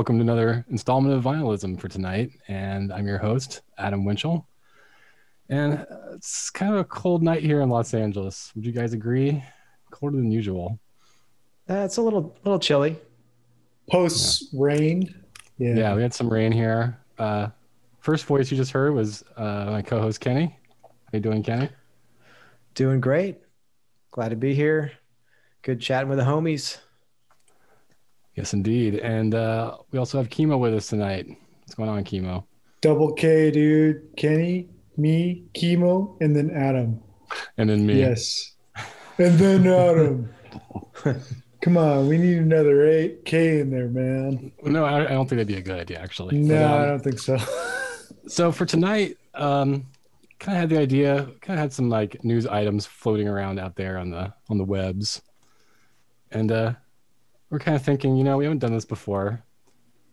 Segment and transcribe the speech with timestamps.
[0.00, 0.16] everyone.
[0.16, 2.30] Welcome to another installment of Vinylism for tonight.
[2.48, 4.46] And I'm your host, Adam Winchell.
[5.50, 8.50] And uh, it's kind of a cold night here in Los Angeles.
[8.54, 9.44] Would you guys agree?
[9.90, 10.78] Colder than usual.
[11.68, 12.96] Uh, it's a little little chilly.
[13.90, 15.14] Post rain.
[15.58, 15.74] Yeah.
[15.74, 16.98] yeah, we had some rain here.
[17.18, 17.48] Uh,
[17.98, 20.56] first voice you just heard was uh, my co-host Kenny.
[20.82, 21.68] How you doing, Kenny?
[22.74, 23.36] Doing great.
[24.12, 24.92] Glad to be here.
[25.60, 26.78] Good chatting with the homies.
[28.40, 28.94] Yes, indeed.
[28.94, 31.26] And uh, we also have Chemo with us tonight.
[31.28, 32.44] What's going on, Chemo?
[32.80, 34.16] Double K, dude.
[34.16, 37.02] Kenny, me, Chemo, and then Adam.
[37.58, 38.00] And then me.
[38.00, 38.54] Yes.
[39.18, 40.32] And then Adam.
[41.60, 44.52] Come on, we need another eight K in there, man.
[44.62, 46.38] No, I, don't think that'd be a good idea, actually.
[46.38, 47.36] No, but, um, I don't think so.
[48.26, 49.86] so for tonight, um,
[50.38, 53.76] kind of had the idea, kind of had some like news items floating around out
[53.76, 55.20] there on the on the webs,
[56.30, 56.72] and uh,
[57.50, 59.42] we're kind of thinking, you know, we haven't done this before.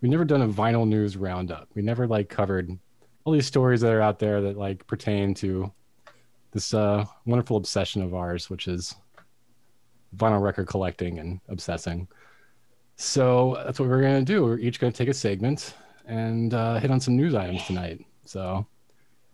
[0.02, 1.70] We've never done a vinyl news roundup.
[1.76, 2.78] We never like covered
[3.24, 5.72] all these stories that are out there that like pertain to
[6.52, 8.96] this uh, wonderful obsession of ours, which is
[10.16, 12.08] vinyl record collecting and obsessing.
[12.96, 14.44] So that's what we're going to do.
[14.44, 18.04] We're each going to take a segment and uh, hit on some news items tonight.
[18.26, 18.66] So,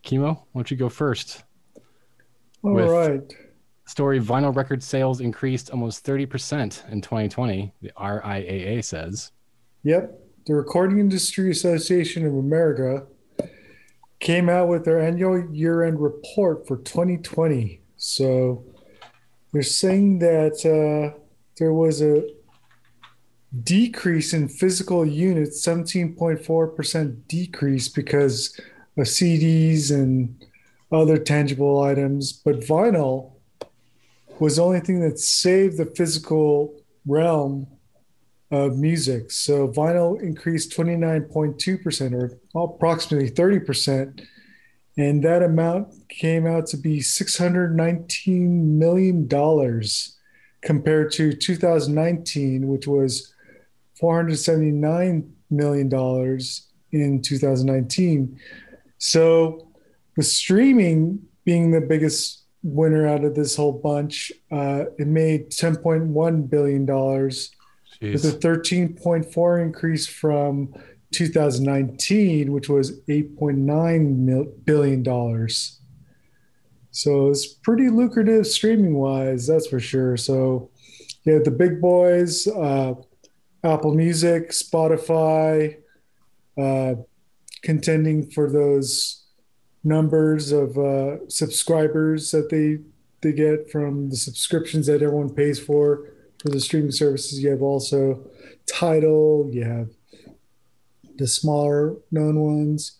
[0.03, 1.43] Chemo, why don't you go first?
[2.63, 3.33] All right
[3.85, 9.31] story vinyl record sales increased almost 30% in 2020, the RIAA says.
[9.83, 10.19] Yep.
[10.45, 13.05] The Recording Industry Association of America
[14.19, 17.81] came out with their annual year end report for 2020.
[17.97, 18.63] So
[19.51, 21.17] they're saying that uh,
[21.57, 22.23] there was a
[23.63, 28.59] decrease in physical units, 17.4% decrease because
[28.97, 30.43] of CDs and
[30.91, 32.33] other tangible items.
[32.33, 33.32] But vinyl
[34.39, 37.67] was the only thing that saved the physical realm
[38.51, 39.31] of music.
[39.31, 44.25] So vinyl increased 29.2% or approximately 30%.
[44.95, 49.27] And that amount came out to be $619 million
[50.61, 53.33] compared to 2019, which was
[54.01, 56.39] $479 million
[56.91, 58.39] in 2019.
[58.99, 59.67] So,
[60.15, 64.31] with streaming being the biggest winner out of this whole bunch.
[64.51, 70.73] Uh, it made $10.1 billion with a 13.4 increase from
[71.11, 75.49] 2019, which was $8.9 billion.
[76.91, 80.17] So it's pretty lucrative streaming wise, that's for sure.
[80.17, 80.69] So,
[81.25, 82.93] yeah, the big boys, uh,
[83.63, 85.77] Apple Music, Spotify,
[86.57, 86.95] uh,
[87.63, 89.22] contending for those
[89.83, 92.79] numbers of uh, subscribers that they
[93.21, 96.09] they get from the subscriptions that everyone pays for
[96.41, 97.41] for the streaming services.
[97.41, 98.25] You have also
[98.65, 99.49] Tidal.
[99.51, 99.89] You have
[101.17, 102.99] the smaller known ones.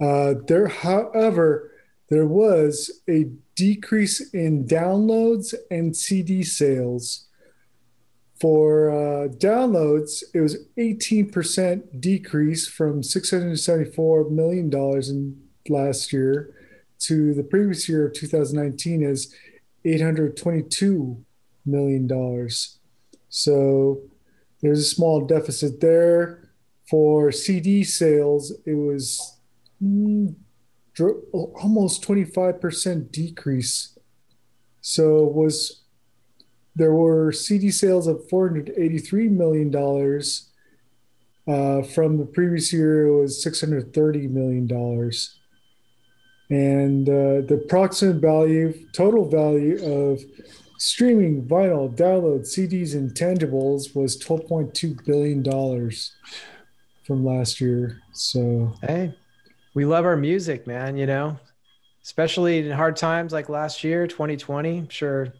[0.00, 1.72] Uh, there, however,
[2.08, 7.26] there was a decrease in downloads and CD sales.
[8.40, 16.54] For uh, downloads, it was 18% decrease from $674 million in last year
[17.00, 19.34] to the previous year of 2019 is
[19.84, 21.24] 822
[21.64, 22.78] million dollars.
[23.28, 24.02] So
[24.60, 26.50] there's a small deficit there.
[26.90, 29.38] For CD sales, it was
[29.82, 30.34] mm,
[30.98, 33.98] almost 25% decrease.
[34.80, 35.82] So was
[36.74, 40.50] there were CD sales of 483 million dollars.
[41.46, 45.37] Uh, from the previous year, it was 630 million dollars
[46.50, 50.20] and uh, the approximate value, total value of
[50.78, 55.90] streaming vinyl, download, CDs, and tangibles was $12.2 billion
[57.04, 58.00] from last year.
[58.12, 59.14] So, hey,
[59.74, 61.38] we love our music, man, you know,
[62.02, 64.78] especially in hard times like last year, 2020.
[64.78, 65.34] I'm sure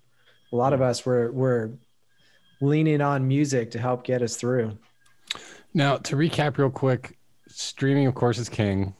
[0.52, 1.70] a lot of us were, were
[2.60, 4.76] leaning on music to help get us through.
[5.72, 7.16] Now, to recap real quick,
[7.46, 8.94] streaming, of course, is king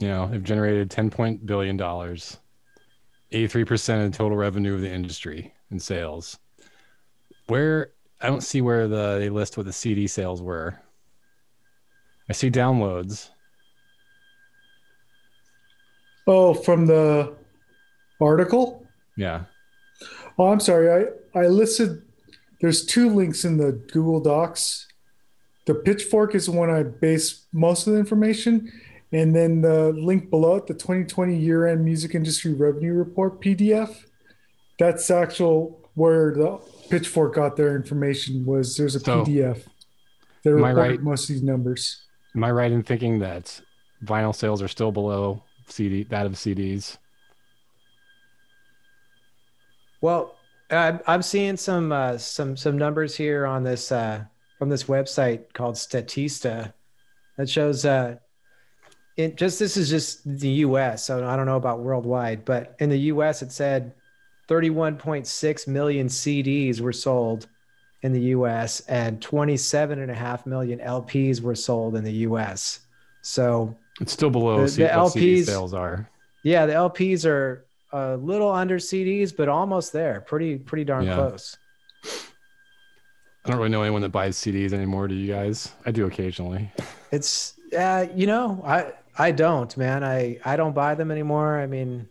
[0.00, 2.38] you know, they've generated ten point billion dollars,
[3.32, 6.38] eighty three percent of the total revenue of the industry in sales.
[7.46, 10.78] Where I don't see where the they list what the CD sales were.
[12.28, 13.30] I see downloads.
[16.26, 17.34] Oh, from the
[18.20, 18.86] article?
[19.16, 19.44] Yeah.
[20.38, 21.08] Oh, I'm sorry.
[21.34, 22.02] I I listed.
[22.60, 24.86] There's two links in the Google Docs.
[25.66, 28.72] The Pitchfork is the one I base most of the information,
[29.12, 34.04] and then the link below it, the 2020 year end music industry revenue report PDF,
[34.78, 36.58] that's actual where the
[36.90, 39.62] Pitchfork got their information was there's a so, PDF.
[40.44, 41.02] They Am I reported right?
[41.02, 42.02] most of these numbers.
[42.34, 43.60] Am I right in thinking that
[44.04, 46.98] vinyl sales are still below CD that of CDs?
[50.00, 50.36] Well,
[50.70, 54.24] I'm I'm seeing some uh, some some numbers here on this uh,
[54.58, 56.72] from this website called Statista
[57.36, 58.16] that shows uh,
[59.18, 61.04] it just this is just the U.S.
[61.04, 63.42] So I don't know about worldwide, but in the U.S.
[63.42, 63.92] it said
[64.48, 67.48] 31.6 million CDs were sold
[68.02, 68.80] in the U.S.
[68.88, 72.80] and 27.5 million LPs were sold in the U.S.
[73.22, 76.08] So It's still below The- the what CD LPs sales are.
[76.44, 80.20] yeah, the LPs are a little under CDs, but almost there.
[80.20, 81.14] Pretty pretty darn Yeah.
[81.16, 81.56] close.
[83.44, 85.08] I don't really know anyone that buys CDs anymore.
[85.08, 85.72] Do you guys?
[85.86, 86.70] I do occasionally.
[87.10, 90.04] It's uh, you know, I I don't, man.
[90.04, 91.58] I I don't buy them anymore.
[91.58, 92.08] I mean,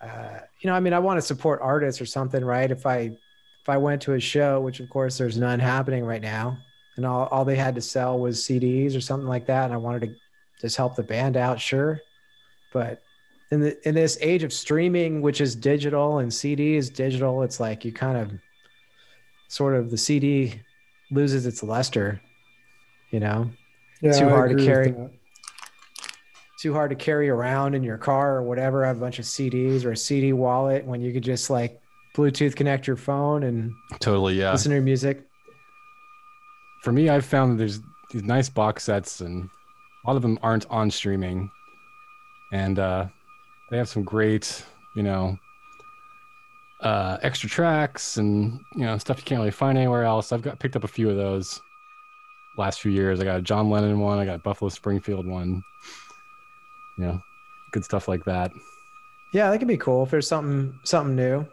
[0.00, 2.70] uh, you know, I mean, I want to support artists or something, right?
[2.70, 3.16] If I
[3.62, 6.58] if I went to a show, which of course there's none happening right now,
[6.96, 9.78] and all all they had to sell was CDs or something like that, and I
[9.78, 10.14] wanted to
[10.60, 12.00] just help the band out, sure.
[12.72, 13.00] But
[13.50, 17.58] in the in this age of streaming, which is digital and CD is digital, it's
[17.58, 18.32] like you kind of
[19.48, 20.60] sort of the CD
[21.10, 22.20] loses its luster,
[23.10, 23.50] you know
[24.00, 24.94] Yeah, Too hard to carry.
[26.62, 26.68] That.
[26.68, 28.84] too hard to carry around in your car or whatever.
[28.84, 31.80] Have a bunch of CDs or a CD wallet when you could just like
[32.14, 34.52] Bluetooth connect your phone and Totally, yeah.
[34.52, 35.26] listen to your music.
[36.82, 37.80] For me, I've found that there's
[38.10, 39.48] these nice box sets, and
[40.04, 41.50] a lot of them aren't on streaming,
[42.52, 43.06] and uh,
[43.70, 44.64] they have some great,
[44.94, 45.38] you know,
[46.82, 50.32] uh, extra tracks and you know stuff you can't really find anywhere else.
[50.32, 51.60] I've got picked up a few of those
[52.58, 53.20] last few years.
[53.20, 55.62] I got a John Lennon one, I got a Buffalo Springfield one.
[56.98, 57.22] You know,
[57.72, 58.52] good stuff like that.
[59.32, 61.46] Yeah, that could be cool if there's something something new,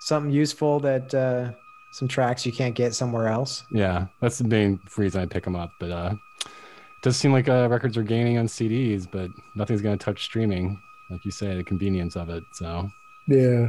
[0.00, 1.50] something useful that uh,
[1.92, 3.64] some tracks you can't get somewhere else.
[3.70, 5.72] Yeah, that's the main reason I pick them up.
[5.80, 9.98] But uh, it does seem like uh, records are gaining on CDs, but nothing's going
[9.98, 10.80] to touch streaming,
[11.10, 12.44] like you say, the convenience of it.
[12.52, 12.88] So
[13.26, 13.68] Yeah.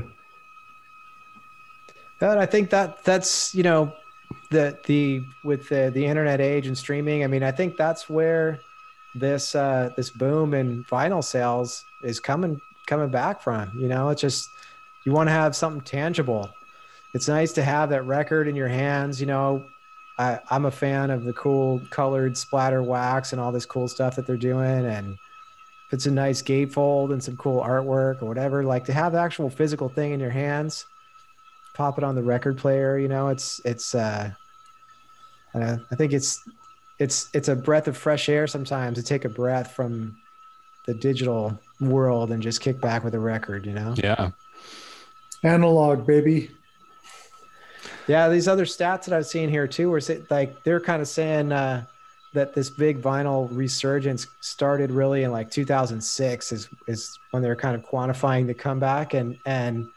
[2.20, 3.94] But I think that that's you know
[4.50, 7.24] the the with the the internet age and streaming.
[7.24, 8.60] I mean, I think that's where
[9.20, 13.72] this uh, this boom in vinyl sales is coming coming back from.
[13.78, 14.50] You know, it's just
[15.06, 16.50] you want to have something tangible.
[17.14, 19.20] It's nice to have that record in your hands.
[19.20, 19.66] You know,
[20.20, 24.16] I, I'm a fan of the cool colored splatter wax and all this cool stuff
[24.16, 25.14] that they're doing, and
[25.88, 29.20] if it's a nice gatefold and some cool artwork or whatever, like to have the
[29.20, 30.86] actual physical thing in your hands
[31.78, 34.32] pop it on the record player you know it's it's uh
[35.54, 36.44] i think it's
[37.00, 40.18] it's it's a breath of fresh air sometimes to take a breath from
[40.86, 44.32] the digital world and just kick back with a record you know yeah,
[45.44, 46.50] Analog, baby.
[48.08, 51.08] yeah these other stats that i've seen here too were say, like they're kind of
[51.08, 51.84] saying uh
[52.34, 57.76] that this big vinyl resurgence started really in like 2006 is is when they're kind
[57.76, 59.88] of quantifying the comeback and and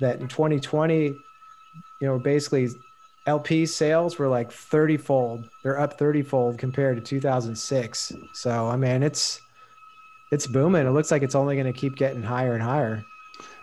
[0.00, 1.16] that in 2020 you
[2.00, 2.68] know basically
[3.28, 8.76] lp sales were like 30 fold they're up 30 fold compared to 2006 so i
[8.76, 9.40] mean it's
[10.32, 13.04] it's booming it looks like it's only going to keep getting higher and higher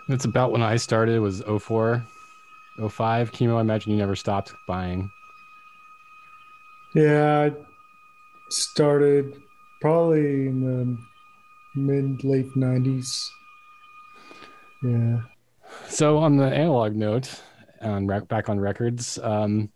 [0.08, 1.18] that's about when I started.
[1.20, 2.02] Was 04,
[2.88, 3.56] 05 chemo.
[3.56, 5.10] I imagine you never stopped buying.
[6.94, 7.52] Yeah, I
[8.48, 9.42] started
[9.80, 13.30] probably in the mid late nineties.
[14.82, 15.20] Yeah.
[15.88, 17.42] So on the analog note,
[17.86, 19.70] on back on records, um,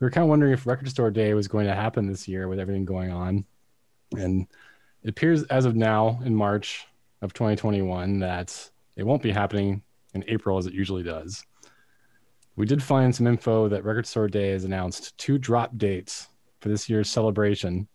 [0.00, 2.48] we were kind of wondering if Record Store Day was going to happen this year
[2.48, 3.44] with everything going on,
[4.16, 4.46] and
[5.02, 6.86] it appears as of now in March
[7.22, 9.82] of 2021 that it won't be happening
[10.14, 11.44] in April as it usually does.
[12.56, 16.28] We did find some info that Record Store Day has announced two drop dates
[16.60, 17.88] for this year's celebration.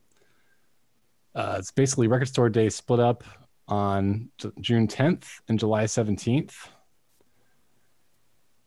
[1.34, 3.24] Uh, it's basically Record Store Day split up
[3.68, 4.30] on
[4.60, 6.54] June 10th and July 17th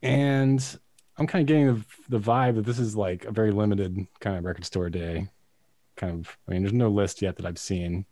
[0.03, 0.79] and
[1.17, 4.37] I'm kind of getting the, the vibe that this is like a very limited kind
[4.37, 5.29] of record store day.
[5.97, 8.07] Kind of, I mean, there's no list yet that I've seen.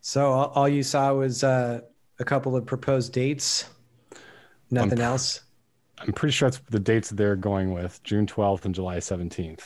[0.00, 1.80] so all, all you saw was uh,
[2.18, 3.68] a couple of proposed dates
[4.70, 5.42] nothing pr- else
[5.98, 9.62] I'm pretty sure that's the dates that they're going with June 12th and July 17th.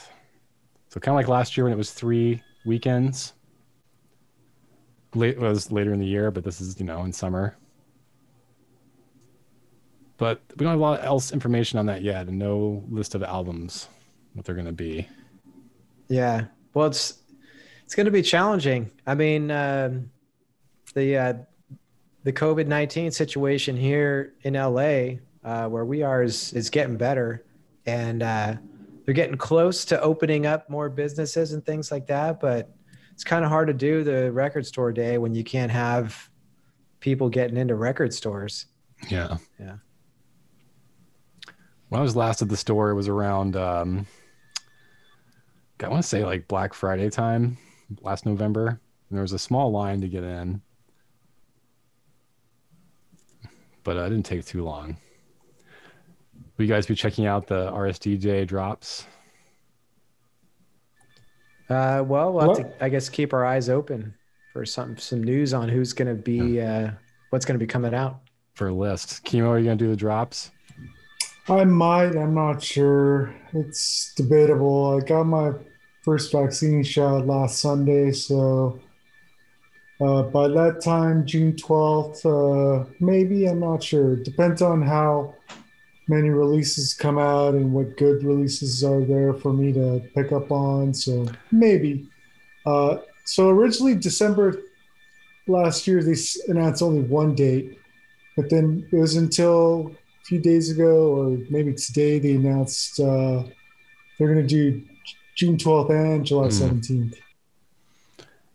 [0.88, 3.32] So kind of like last year when it was three weekends.
[5.14, 7.56] Late was later in the year, but this is you know in summer.
[10.20, 13.22] But we don't have a lot else information on that yet, and no list of
[13.22, 13.88] albums
[14.34, 15.08] what they're going to be.
[16.08, 16.44] Yeah.
[16.74, 17.22] Well, it's
[17.84, 18.90] it's going to be challenging.
[19.06, 20.10] I mean, um,
[20.92, 21.34] the uh,
[22.24, 27.46] the COVID nineteen situation here in LA, uh, where we are, is is getting better,
[27.86, 28.56] and uh,
[29.06, 32.68] they're getting close to opening up more businesses and things like that, but
[33.14, 36.28] it's kind of hard to do the record store day when you can't have
[37.00, 38.66] people getting into record stores.
[39.08, 39.38] Yeah.
[39.58, 39.76] Yeah.
[41.90, 44.06] When I was last at the store, it was around, um,
[45.82, 47.58] I want to say like Black Friday time
[48.00, 48.68] last November.
[48.68, 50.62] And there was a small line to get in,
[53.82, 54.96] but uh, it didn't take too long.
[56.56, 59.06] Will you guys be checking out the RSDJ drops?
[61.68, 64.14] Uh, well, we'll have to, I guess, keep our eyes open
[64.52, 66.90] for some some news on who's going to be uh,
[67.30, 68.20] what's going to be coming out.
[68.54, 69.24] for a list.
[69.24, 70.52] Kimo, are you gonna do the drops?
[71.50, 72.16] I might.
[72.16, 73.34] I'm not sure.
[73.52, 74.96] It's debatable.
[74.96, 75.50] I got my
[76.02, 78.78] first vaccine shot last Sunday, so
[80.00, 83.46] uh, by that time, June 12th, uh, maybe.
[83.46, 84.14] I'm not sure.
[84.14, 85.34] Depends on how
[86.06, 90.52] many releases come out and what good releases are there for me to pick up
[90.52, 90.94] on.
[90.94, 92.08] So maybe.
[92.64, 94.62] Uh, so originally, December
[95.48, 96.14] last year, they
[96.46, 97.76] announced only one date,
[98.36, 99.96] but then it was until
[100.30, 103.42] few days ago, or maybe today, they announced uh,
[104.16, 104.80] they're going to do
[105.34, 106.50] June 12th and July Hmm.
[106.78, 107.16] 17th.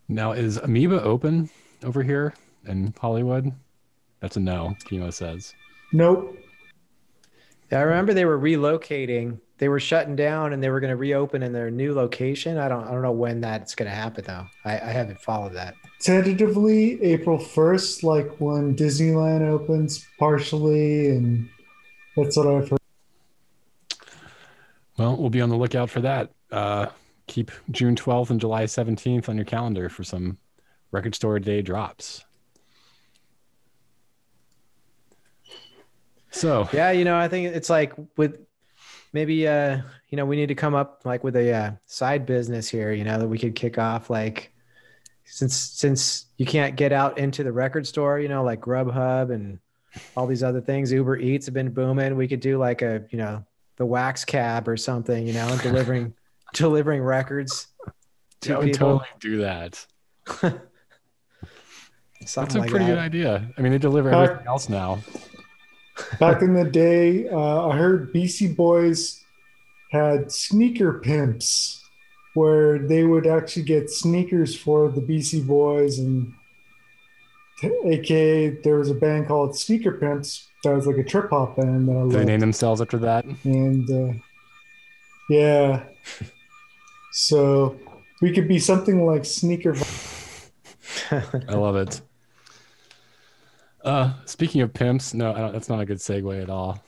[0.08, 1.50] Now is Amoeba open
[1.84, 2.34] over here
[2.66, 3.52] in Hollywood?
[4.22, 5.54] That's a no, Chemo says.
[5.92, 6.38] Nope.
[7.72, 9.40] Yeah, I remember they were relocating.
[9.58, 12.58] They were shutting down and they were going to reopen in their new location.
[12.58, 14.46] I don't I don't know when that's going to happen though.
[14.64, 15.76] I, I haven't followed that.
[16.00, 21.50] Tentatively April 1st, like when Disneyland opens partially, and
[22.16, 22.80] that's what I've heard.
[24.98, 26.32] Well, we'll be on the lookout for that.
[26.52, 26.88] Uh,
[27.28, 30.38] keep June 12th and July 17th on your calendar for some
[30.92, 32.24] record store day drops.
[36.32, 38.40] So, Yeah, you know, I think it's like with
[39.14, 39.80] maybe uh
[40.10, 42.92] you know we need to come up like with a uh, side business here.
[42.92, 44.52] You know that we could kick off like
[45.24, 48.20] since since you can't get out into the record store.
[48.20, 49.60] You know, like Grubhub and
[50.16, 50.92] all these other things.
[50.92, 52.16] Uber Eats have been booming.
[52.16, 53.44] We could do like a you know
[53.78, 55.26] the wax cab or something.
[55.28, 56.14] You know, and delivering
[56.54, 57.68] delivering records
[58.42, 59.00] to I would people.
[59.00, 59.86] totally do that.
[62.22, 62.92] That's a like pretty that.
[62.92, 63.52] good idea.
[63.58, 65.00] I mean, they deliver Uh, everything else now.
[66.20, 69.24] Back in the day, uh, I heard Beastie Boys
[69.92, 71.82] had sneaker pimps
[72.34, 76.34] where they would actually get sneakers for the Beastie Boys and
[77.64, 81.88] aka there was a band called Sneaker Pimps that was like a trip hop band
[81.88, 82.28] that I Do they loved.
[82.28, 83.26] name themselves after that?
[83.44, 84.14] and uh,
[85.30, 85.84] yeah
[87.12, 87.78] so
[88.22, 89.76] we could be something like sneaker
[91.12, 92.02] I love it.
[93.84, 96.84] Uh, speaking of pimps, no, I don't, that's not a good segue at all.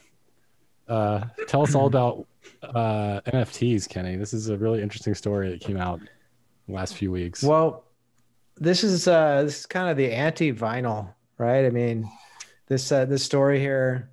[0.87, 2.25] Uh, tell us all about
[2.63, 4.15] uh, NFTs, Kenny.
[4.15, 5.99] This is a really interesting story that came out
[6.67, 7.43] the last few weeks.
[7.43, 7.83] Well,
[8.59, 11.65] this is uh this is kind of the anti-vinyl, right?
[11.65, 12.09] I mean,
[12.67, 14.09] this uh this story here,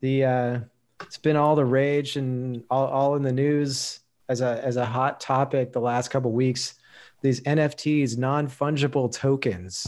[0.00, 0.58] the uh
[1.02, 4.84] it's been all the rage and all, all in the news as a as a
[4.84, 6.74] hot topic the last couple weeks.
[7.22, 9.86] These NFTs, non-fungible tokens,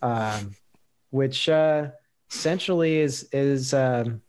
[0.00, 0.54] um,
[1.10, 1.88] which uh
[2.30, 4.22] essentially is is um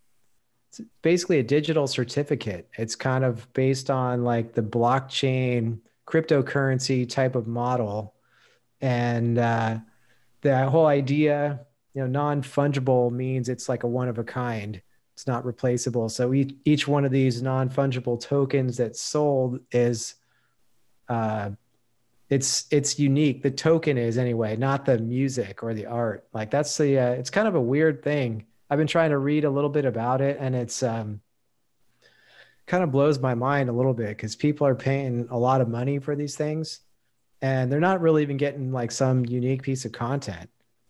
[1.01, 2.67] basically a digital certificate.
[2.77, 8.12] It's kind of based on like the blockchain cryptocurrency type of model
[8.83, 9.77] and uh,
[10.41, 11.61] the whole idea
[11.93, 14.81] you know non-fungible means it's like a one of a kind.
[15.13, 16.09] It's not replaceable.
[16.09, 20.15] So each, each one of these non-fungible tokens that's sold is
[21.07, 21.51] uh,
[22.29, 23.41] it's it's unique.
[23.41, 26.27] The token is anyway not the music or the art.
[26.33, 28.45] Like that's the uh, it's kind of a weird thing.
[28.69, 31.21] I've been trying to read a little bit about it and it's um
[32.65, 35.69] kind of blows my mind a little bit because people are paying a lot of
[35.69, 36.79] money for these things
[37.43, 40.49] and they're not really even getting like some unique piece of content.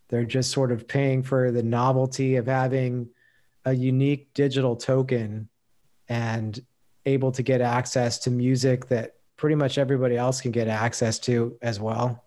[0.10, 3.10] They're just sort of paying for the novelty of having
[3.66, 5.50] a unique digital token
[6.08, 6.64] and
[7.08, 11.58] able to get access to music that pretty much everybody else can get access to
[11.64, 12.24] as well.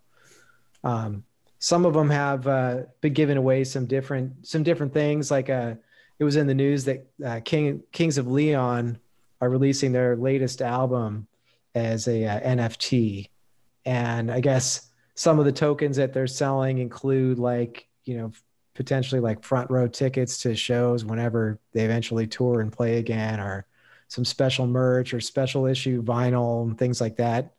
[0.83, 1.23] Um,
[1.61, 5.75] some of them have uh, been giving away some different some different things like uh,
[6.19, 8.99] it was in the news that uh, King, kings of leon
[9.41, 11.29] are releasing their latest album
[11.77, 13.29] as a uh, nft
[13.87, 18.31] and i guess some of the tokens that they're selling include like you know
[18.77, 23.67] potentially like front row tickets to shows whenever they eventually tour and play again or
[24.09, 27.55] some special merch or special issue vinyl and things like that.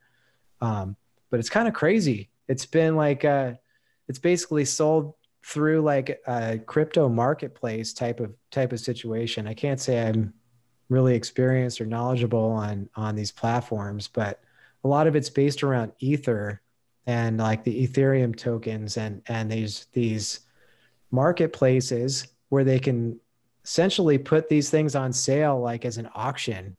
[0.62, 0.96] Um,
[1.30, 2.30] but it's kind of crazy.
[2.48, 3.54] It's been like uh,
[4.08, 9.48] it's basically sold through like a crypto marketplace type of type of situation.
[9.48, 10.34] I can't say i'm
[10.90, 14.40] really experienced or knowledgeable on on these platforms, but
[14.84, 16.62] a lot of it's based around Ether
[17.06, 20.42] and like the Ethereum tokens and and these these
[21.12, 23.20] marketplaces where they can
[23.64, 26.78] essentially put these things on sale like as an auction.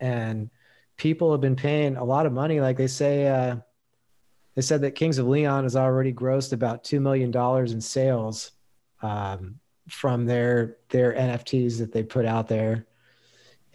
[0.00, 0.50] And
[0.96, 2.60] people have been paying a lot of money.
[2.60, 3.56] Like they say uh,
[4.54, 7.34] they said that kings of leon has already grossed about $2 million
[7.70, 8.52] in sales
[9.00, 12.86] um, from their their nfts that they put out there.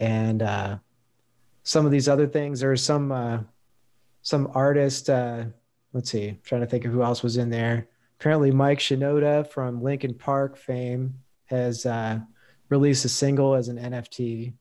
[0.00, 0.78] And uh,
[1.68, 2.60] some of these other things.
[2.60, 3.40] There's some uh,
[4.22, 5.44] some artist uh,
[5.92, 7.88] let's see I'm trying to think of who else was in there.
[8.18, 12.20] Apparently mike shinoda from linkin park fame has uh,
[12.70, 14.52] released a single as an nft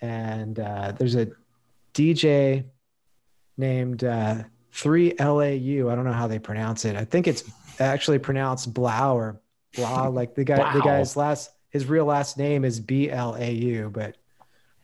[0.00, 1.28] and uh, there's a
[1.94, 2.64] dj
[3.58, 4.36] named uh,
[4.72, 6.94] 3lau i don't know how they pronounce it.
[6.94, 7.42] I think it's
[7.80, 9.40] actually pronounced blau or
[9.74, 14.16] blah like the guy the guy's last his real last name is b-l-a-u but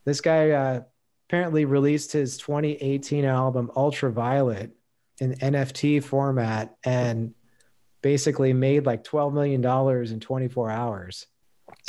[0.04, 0.82] this guy uh,
[1.28, 4.70] apparently released his 2018 album ultraviolet
[5.18, 7.34] in nft format and
[8.02, 11.26] basically made like 12 million dollars in 24 hours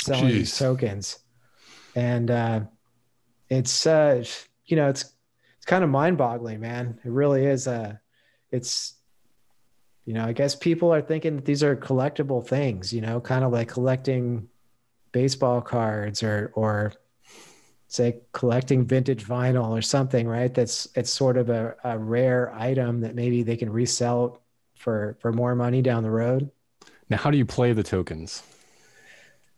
[0.02, 1.18] selling these tokens.
[1.94, 2.60] And uh,
[3.48, 4.24] it's uh,
[4.66, 5.04] you know it's
[5.56, 6.98] it's kind of mind-boggling man.
[7.04, 7.94] It really is uh
[8.50, 8.94] it's
[10.06, 13.44] you know i guess people are thinking that these are collectible things you know kind
[13.44, 14.48] of like collecting
[15.12, 16.94] baseball cards or or
[17.88, 23.00] say collecting vintage vinyl or something right that's it's sort of a, a rare item
[23.00, 24.42] that maybe they can resell
[24.76, 26.50] for for more money down the road
[27.10, 28.42] Now, how do you play the tokens?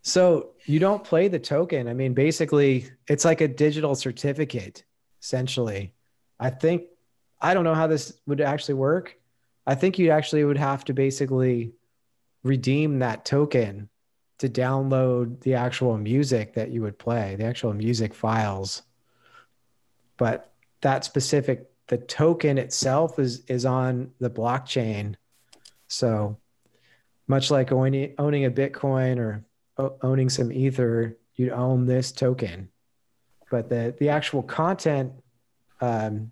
[0.03, 1.87] so you don't play the token.
[1.87, 4.83] I mean, basically, it's like a digital certificate,
[5.21, 5.93] essentially.
[6.39, 6.83] I think
[7.39, 9.15] I don't know how this would actually work.
[9.67, 11.73] I think you actually would have to basically
[12.43, 13.89] redeem that token
[14.41, 18.83] to download the actual music that you would play, the actual music files.
[20.17, 20.51] But
[20.81, 25.15] that specific the token itself is is on the blockchain.
[25.87, 26.37] So
[27.27, 29.43] much like owning, owning a Bitcoin or
[30.03, 32.69] owning some ether you'd own this token
[33.51, 35.11] but the the actual content
[35.81, 36.31] um,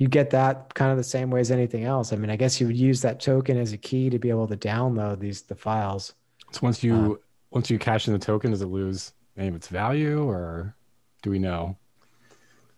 [0.00, 2.12] you get that kind of the same way as anything else.
[2.12, 4.48] I mean i guess you would use that token as a key to be able
[4.48, 6.14] to download these the files.
[6.52, 7.14] So once you Uh,
[7.56, 10.74] once you cash in the token, does it lose any of its value, or
[11.22, 11.76] do we know?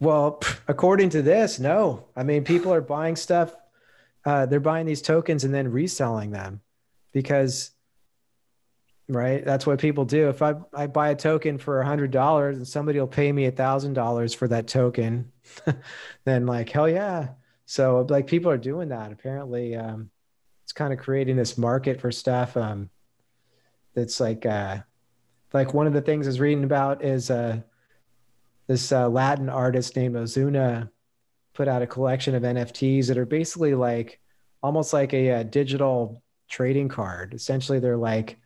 [0.01, 2.05] well according to this no.
[2.17, 3.55] I mean people are buying stuff
[4.25, 6.61] uh, they're buying these tokens and then reselling them
[7.13, 7.71] because
[9.09, 9.45] right?
[9.45, 10.29] That's what people do.
[10.29, 13.47] If i, I buy a token for a hundred dollars and somebody will pay me
[13.47, 15.33] a thousand dollars for that token
[16.25, 17.29] then like hell yeah.
[17.67, 19.77] So like people are doing that apparently.
[19.77, 20.11] Um,
[20.65, 22.91] it's kind of creating this market for stuff um,
[23.95, 24.79] that's like uh,
[25.53, 27.61] like one of the things I was reading about is uh,
[28.67, 30.91] this uh, Latin artist named Ozuna
[31.55, 34.19] put out a collection of NFTs that are basically like
[34.63, 37.35] almost like a, uh digital trading card.
[37.35, 38.39] Essentially, they're like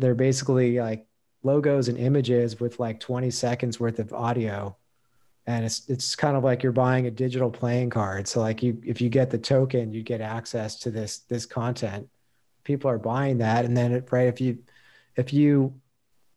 [0.00, 1.06] they're basically like
[1.42, 4.76] logos and images with like 20 seconds worth of audio.
[5.46, 8.28] And it's it's kind of like you're buying a digital playing card.
[8.28, 12.08] So like you if you get the token you get access to this this content.
[12.64, 13.64] People are buying that.
[13.64, 14.58] And then it, right if you
[15.16, 15.74] if you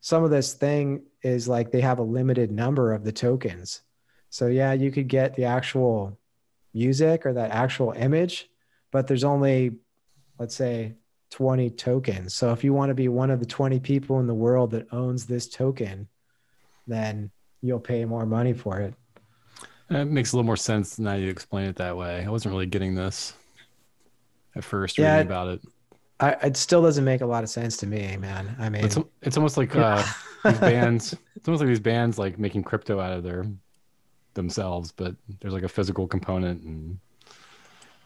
[0.02, 3.82] some of this thing is like they have a limited number of the tokens.
[4.30, 6.17] So yeah you could get the actual
[6.73, 8.49] music or that actual image
[8.91, 9.73] but there's only
[10.39, 10.93] let's say
[11.34, 14.34] 20 tokens so if you want to be one of the 20 people in the
[14.36, 16.08] world that owns this token
[16.88, 18.93] then you'll pay more money for it
[19.89, 22.24] It makes a little more sense now you explain it that way.
[22.26, 23.34] I wasn't really getting this
[24.56, 25.62] at first reading about it.
[26.19, 28.56] I, it still doesn't make a lot of sense to me, man.
[28.60, 30.04] I mean, It's it's almost like uh,
[30.43, 31.13] these bands.
[31.36, 33.46] It's almost like these bands like making crypto out of their
[34.36, 37.00] themselves, but there's like a physical component and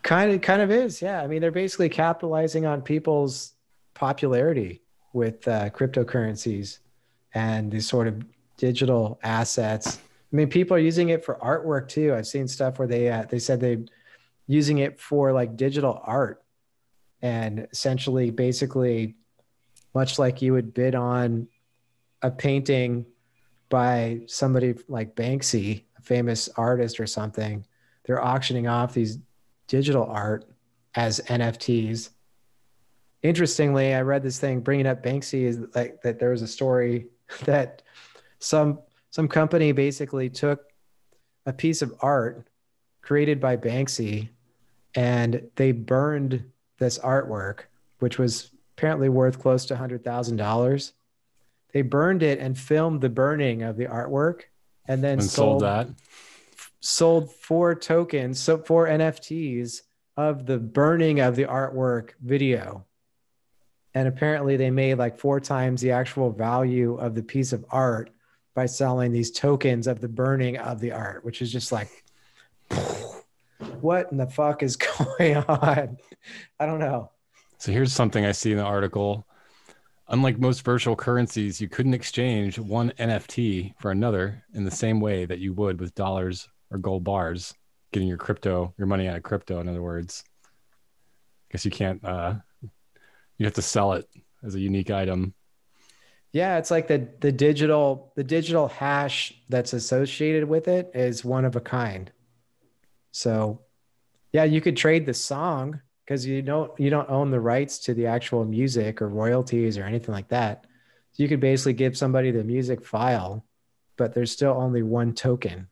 [0.07, 1.01] kind of, kind of is.
[1.01, 1.21] Yeah.
[1.21, 3.53] I mean, they're basically capitalizing on people's
[3.93, 6.79] popularity with uh, cryptocurrencies
[7.33, 8.23] and these sort of
[8.55, 9.99] digital assets.
[10.31, 12.13] I mean, people are using it for artwork too.
[12.13, 13.85] I've seen stuff where they uh, they said they
[14.47, 16.41] using it for like digital art
[17.21, 19.15] and essentially basically
[19.93, 21.47] much like you would bid on
[22.21, 23.05] a painting
[23.69, 27.65] by somebody like Banksy, a famous artist or something,
[28.05, 29.19] they're auctioning off these
[29.67, 30.45] digital art
[30.95, 32.09] as NFTs.
[33.23, 37.07] Interestingly, I read this thing bringing up Banksy is like that there was a story
[37.45, 37.81] that
[38.39, 40.65] some some company basically took
[41.45, 42.47] a piece of art
[43.01, 44.29] created by Banksy
[44.95, 46.43] and they burned
[46.77, 47.61] this artwork,
[47.99, 50.93] which was apparently worth close to hundred thousand dollars.
[51.73, 54.43] they burned it and filmed the burning of the artwork
[54.87, 55.87] and then And sold, sold that.
[56.87, 59.81] Sold four tokens, so four NFTs
[60.15, 62.85] of the burning of the artwork video.
[63.93, 68.11] And apparently they made like four times the actual value of the piece of art
[68.55, 72.05] by selling these tokens of the burning of the art, which is just like,
[73.81, 74.75] what in the fuck is
[75.17, 75.97] going on?
[76.57, 77.11] I don't know.
[77.57, 79.27] So here's something I see in the article.
[80.07, 85.25] Unlike most virtual currencies, you couldn't exchange one NFT for another in the same way
[85.25, 87.53] that you would with dollars or gold bars,
[87.91, 90.23] getting your crypto, your money out of crypto, in other words.
[90.45, 92.35] I guess you can't uh
[93.37, 94.07] you have to sell it
[94.43, 95.33] as a unique item.
[96.31, 101.45] Yeah, it's like the the digital the digital hash that's associated with it is one
[101.45, 102.11] of a kind.
[103.11, 103.61] So,
[104.33, 107.93] yeah, you could trade the song because you don't you don't own the rights to
[107.93, 110.65] the actual music or royalties or anything like that.
[111.13, 113.45] So you could basically give somebody the music file,
[113.95, 115.67] but there's still only one token.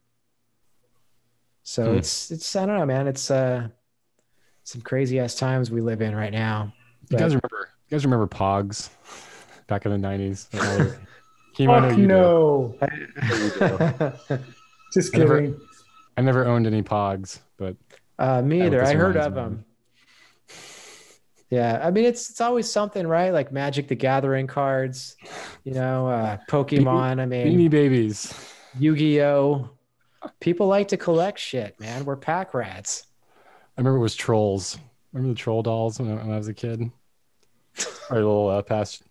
[1.67, 1.97] So Hmm.
[1.97, 3.07] it's it's I don't know, man.
[3.07, 3.67] It's uh
[4.63, 6.71] some crazy ass times we live in right now.
[7.09, 8.89] You guys remember you guys remember Pogs
[9.67, 10.47] back in the nineties?
[11.55, 12.75] Kimo, Fuck you no.
[14.93, 15.59] Just I never- kidding.
[16.17, 17.75] I never owned any Pogs, but
[18.19, 18.83] Uh, me either.
[18.83, 19.65] I heard of them.
[21.49, 23.31] Yeah, I mean it's it's always something, right?
[23.31, 25.15] Like Magic the Gathering cards,
[25.63, 27.19] you know, uh, Pokemon.
[27.19, 28.33] I mean, Beanie Babies.
[28.79, 29.69] Yu-Gi-Oh.
[30.39, 32.05] People like to collect shit, man.
[32.05, 33.05] We're pack rats.
[33.77, 34.77] I remember it was Trolls.
[35.11, 36.79] Remember the Troll dolls when I, when I was a kid?
[37.75, 39.03] Probably a little uh, past.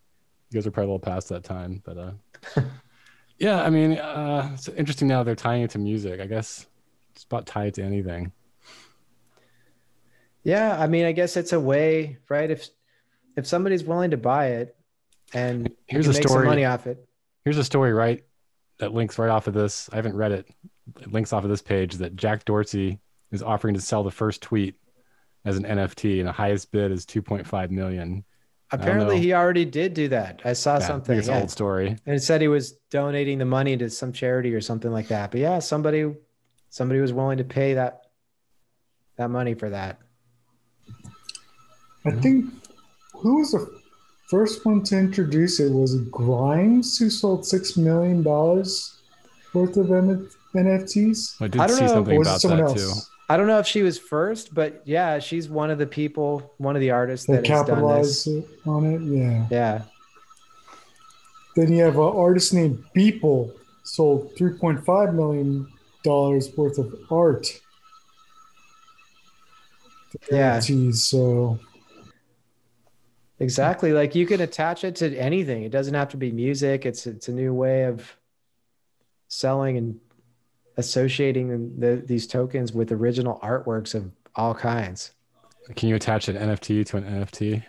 [0.50, 2.62] You guys are probably a little past that time, but uh,
[3.38, 3.62] yeah.
[3.62, 6.20] I mean, uh, it's interesting now they're tying it to music.
[6.20, 6.66] I guess
[7.12, 8.31] it's about tie it to anything.
[10.44, 12.50] Yeah, I mean, I guess it's a way, right?
[12.50, 12.68] If
[13.37, 14.77] if somebody's willing to buy it
[15.33, 16.46] and Here's a make some story.
[16.46, 17.05] money off it.
[17.44, 18.22] Here's a story, right?
[18.85, 19.88] That links right off of this.
[19.92, 20.47] I haven't read it.
[21.01, 22.99] It links off of this page that Jack Dorsey
[23.33, 24.75] is offering to sell the first tweet
[25.47, 28.25] as an NFT, and the highest bid is 2.5 million.
[28.70, 30.42] Apparently, he already did do that.
[30.44, 31.18] I saw Yeah, I something.
[31.18, 31.37] it's yeah.
[31.37, 31.88] an old story.
[32.05, 35.31] and it said he was donating the money to some charity or something like that.
[35.31, 36.14] But yeah, somebody
[36.68, 38.03] somebody was willing to pay that
[39.16, 39.99] that money for that.
[42.05, 42.47] I think
[43.14, 43.81] who was the
[44.35, 45.70] first one to introduce it?
[45.70, 48.97] Was Grimes who sold six million dollars
[49.53, 51.40] worth of N- NFTs?
[51.40, 52.92] I did I don't see know, something about someone that too.
[53.29, 56.75] I don't know if she was first, but yeah, she's one of the people, one
[56.75, 58.25] of the artists that that has done this.
[58.25, 59.01] capitalized on it?
[59.03, 59.47] Yeah.
[59.51, 59.83] Yeah.
[61.55, 63.53] Then you have an artist named Beeple
[63.85, 67.61] sold three point five million dollars worth of art.
[70.31, 70.59] Yeah.
[70.59, 71.61] NFTs, so
[73.40, 73.92] Exactly.
[73.92, 75.64] Like you can attach it to anything.
[75.64, 76.87] It doesn't have to be music.
[76.87, 78.16] It's it's a new way of
[79.29, 80.01] selling and
[80.77, 85.12] associating the, these tokens with original artworks of all kinds.
[85.77, 87.64] Can you attach an NFT to an NFT?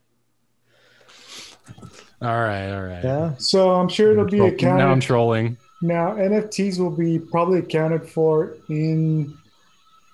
[2.22, 3.04] All right, all right.
[3.04, 3.34] Yeah.
[3.40, 5.58] so I'm sure it'll be Troll- Now I'm trolling.
[5.82, 9.36] Now, NFTs will be probably accounted for in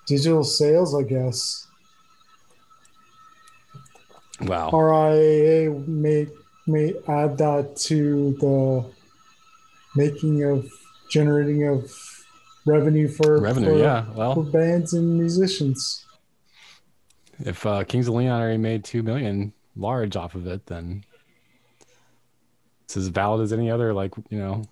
[0.07, 1.66] digital sales, I guess.
[4.41, 4.69] Wow.
[4.71, 6.27] RIAA may
[6.67, 8.85] may add that to the
[9.95, 10.69] making of
[11.09, 11.91] generating of
[12.65, 14.33] revenue for Revenue, for, yeah.
[14.33, 16.05] for bands and musicians.
[17.39, 21.03] if uh, Kings of Leon already made two million large off of it, then
[22.83, 24.63] it's as valid as any other, like you know,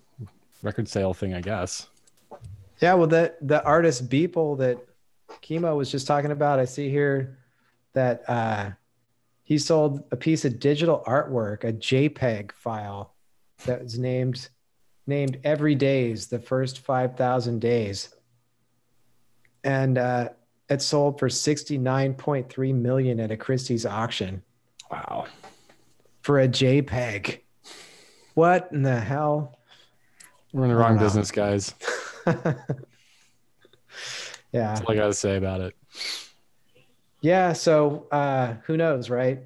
[0.62, 1.88] record sale thing, I guess.
[2.80, 4.78] Yeah, well, the the artist Beeple that
[5.42, 7.38] Chemo was just talking about, I see here
[7.94, 8.70] that uh,
[9.46, 13.14] he sold a piece of digital artwork, a JPEG file
[13.64, 14.48] that was named
[15.06, 18.12] named Every Days, the first five thousand days,
[19.62, 20.30] and uh,
[20.68, 24.42] it sold for sixty nine point three million at a Christie's auction
[24.90, 25.26] Wow.
[26.22, 27.38] for a JPEG.
[28.34, 29.56] What in the hell?
[30.52, 31.72] We're in the wrong business, guys.
[32.26, 32.54] yeah.
[34.52, 35.74] That's all I gotta say about it.
[37.26, 39.40] Yeah, so uh, who knows, right?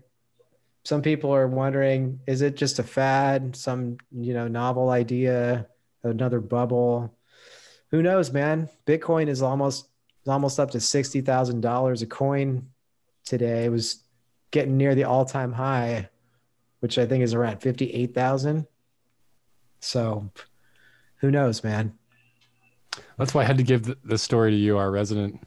[0.84, 5.66] Some people are wondering, is it just a fad, some you know novel idea,
[6.02, 7.16] another bubble?
[7.90, 8.68] Who knows, man?
[8.86, 9.88] Bitcoin is almost
[10.26, 12.68] almost up to sixty thousand dollars a coin
[13.24, 13.64] today.
[13.64, 14.04] It was
[14.50, 16.10] getting near the all time high,
[16.80, 18.66] which I think is around fifty eight thousand.
[19.80, 20.30] So,
[21.16, 21.94] who knows, man?
[23.16, 25.40] That's why I had to give the story to you, our resident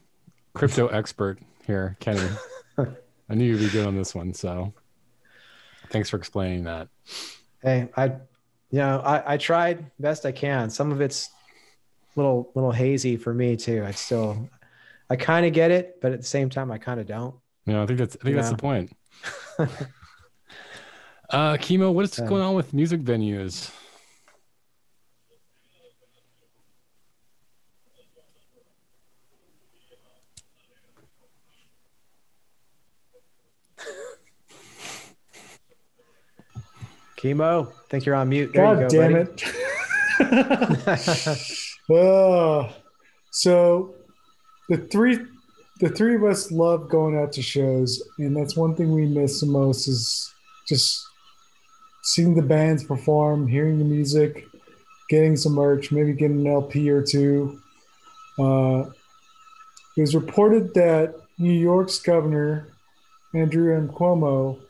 [0.52, 2.28] crypto expert here, Kenny.
[2.78, 4.72] I knew you'd be good on this one, so
[5.88, 6.88] thanks for explaining that.
[7.62, 10.70] Hey, I, you know, I, I tried best I can.
[10.70, 11.30] Some of it's
[12.16, 13.82] little little hazy for me too.
[13.84, 14.48] I still,
[15.10, 17.34] I kind of get it, but at the same time, I kind of don't.
[17.66, 18.92] Yeah, I think that's I think that's the point.
[21.30, 22.26] uh, Chemo, what's Yeah.
[22.26, 23.70] going on with music venues?
[37.24, 38.52] Chemo, think you're on mute.
[38.52, 39.30] There God you go, damn buddy.
[41.88, 43.04] it.
[43.30, 43.94] So
[44.68, 45.18] the three
[45.80, 49.40] the three of us love going out to shows, and that's one thing we miss
[49.40, 50.32] the most is
[50.68, 51.04] just
[52.04, 54.44] seeing the bands perform, hearing the music,
[55.08, 57.60] getting some merch, maybe getting an LP or two.
[58.38, 58.84] Uh,
[59.96, 62.68] it was reported that New York's governor,
[63.34, 63.88] Andrew M.
[63.88, 64.60] Cuomo,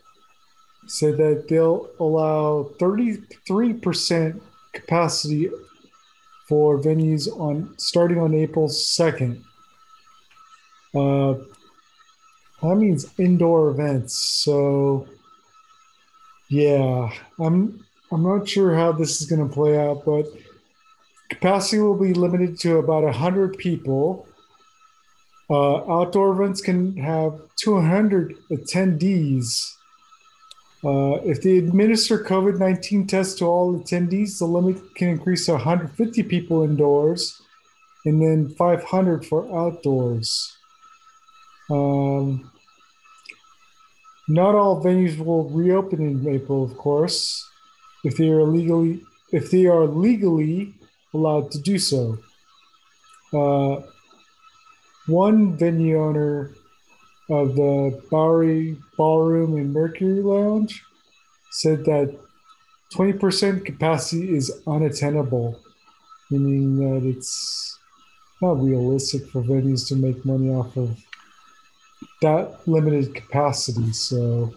[0.86, 4.40] said that they'll allow 33%
[4.72, 5.50] capacity
[6.48, 9.42] for venues on starting on April 2nd.
[10.94, 11.34] Uh,
[12.62, 14.14] that means indoor events.
[14.14, 15.06] So,
[16.48, 20.26] yeah, I'm I'm not sure how this is going to play out, but
[21.28, 24.28] capacity will be limited to about 100 people.
[25.50, 29.74] Uh, outdoor events can have 200 attendees.
[30.84, 35.52] Uh, if they administer COVID 19 tests to all attendees, the limit can increase to
[35.52, 37.40] 150 people indoors
[38.04, 40.56] and then 500 for outdoors.
[41.70, 42.50] Um,
[44.28, 47.48] not all venues will reopen in April, of course,
[48.04, 50.74] if they are legally if they are legally
[51.12, 52.18] allowed to do so.
[53.32, 53.82] Uh,
[55.06, 56.54] one venue owner
[57.30, 60.82] of the Bowery Ballroom and Mercury Lounge
[61.50, 62.18] said that
[62.92, 65.58] 20% capacity is unattainable,
[66.30, 67.78] meaning that it's
[68.42, 70.98] not realistic for venues to make money off of
[72.20, 73.92] that limited capacity.
[73.92, 74.54] So,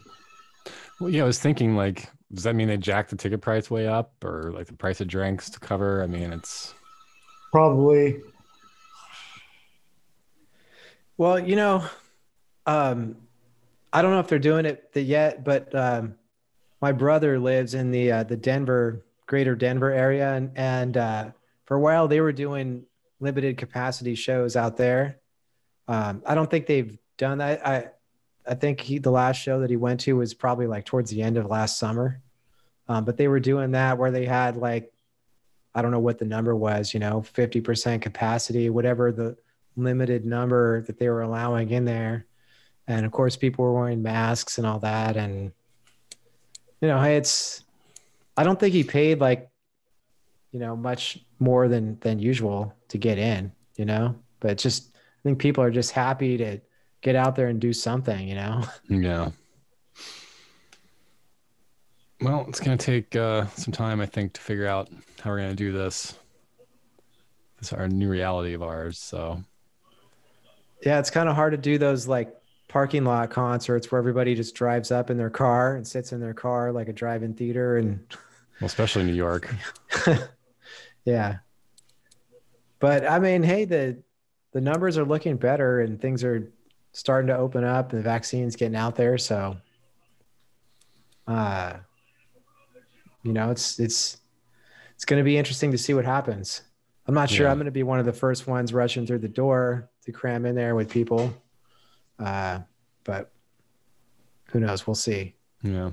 [1.00, 3.88] Well, yeah, I was thinking like, does that mean they jack the ticket price way
[3.88, 6.04] up, or like the price of drinks to cover?
[6.04, 6.74] I mean, it's
[7.52, 8.22] probably
[11.18, 11.84] Well, you know,
[12.68, 13.16] um,
[13.92, 16.16] I don't know if they're doing it yet, but um,
[16.82, 21.32] my brother lives in the uh, the Denver, greater Denver area, and and uh,
[21.66, 22.84] for a while they were doing
[23.20, 25.20] limited capacity shows out there.
[25.88, 27.66] Um, I don't think they've done that.
[27.66, 27.88] I
[28.46, 31.22] I think he the last show that he went to was probably like towards the
[31.22, 32.22] end of last summer,
[32.90, 34.92] um, but they were doing that where they had like
[35.74, 39.38] I don't know what the number was, you know, fifty percent capacity, whatever the
[39.78, 42.26] limited number that they were allowing in there.
[42.88, 45.18] And of course, people were wearing masks and all that.
[45.18, 45.52] And,
[46.82, 47.64] you know, hey, it's,
[48.38, 49.50] I don't think he paid like,
[50.52, 55.22] you know, much more than, than usual to get in, you know, but just, I
[55.24, 56.60] think people are just happy to
[57.02, 58.64] get out there and do something, you know?
[58.90, 59.32] yeah.
[62.22, 64.90] Well, it's gonna take uh, some time, I think, to figure out
[65.22, 66.18] how we're gonna do this.
[67.60, 68.98] This is our new reality of ours.
[68.98, 69.44] So
[70.84, 71.00] Yeah.
[71.00, 72.34] It's kind of hard to do those like
[72.68, 76.34] parking lot concerts where everybody just drives up in their car and sits in their
[76.34, 78.00] car like a drive-in theater and
[78.60, 79.54] well, especially New York.
[81.06, 81.38] yeah.
[82.80, 83.98] But I mean, hey, the
[84.52, 86.52] the numbers are looking better and things are
[86.92, 89.18] starting to open up and the vaccine's getting out there.
[89.18, 89.58] So
[91.28, 91.74] uh
[93.24, 94.18] you know, it's it's
[94.96, 96.64] it's gonna be interesting to see what happens.
[97.06, 97.52] I'm not sure Yeah.
[97.52, 100.56] I'm gonna be one of the first ones rushing through the door to cram in
[100.56, 101.34] there with people.
[102.20, 102.60] Uh
[103.04, 103.32] but
[104.52, 104.86] who knows?
[104.88, 105.36] We'll see.
[105.64, 105.92] Yeah.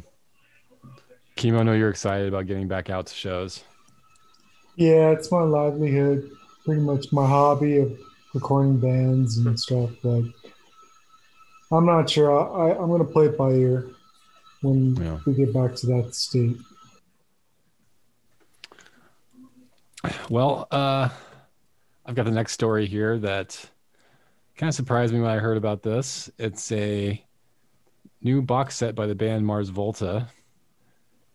[1.36, 3.64] Kimo, I know you're excited about getting back out to shows.
[4.76, 6.30] Yeah, it's my livelihood,
[6.64, 7.98] pretty much my hobby of
[8.34, 9.90] recording bands and stuff.
[10.02, 10.22] But
[11.72, 12.30] I'm not sure.
[12.32, 13.90] I, I, I'm going to play it by ear
[14.62, 15.18] when Yeah.
[15.26, 16.56] we get back to that state.
[20.28, 21.08] Well, uh,
[22.04, 23.70] I've got the next story here that
[24.56, 26.30] kind of surprised me when I heard about this.
[26.38, 27.22] It's a
[28.22, 30.28] new box set by the band Mars Volta.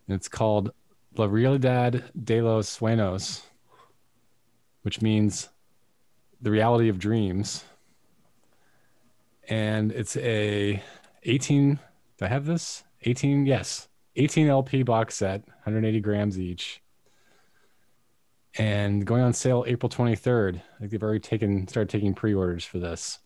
[0.07, 0.71] It's called
[1.15, 3.41] La Realidad de los Sueños,
[4.83, 5.49] which means
[6.41, 7.63] the reality of dreams.
[9.49, 10.81] And it's a
[11.23, 11.79] 18,
[12.17, 12.83] do I have this?
[13.01, 16.81] 18, yes, 18 LP box set, 180 grams each
[18.57, 20.55] and going on sale April 23rd.
[20.57, 23.19] I think they've already taken started taking pre-orders for this.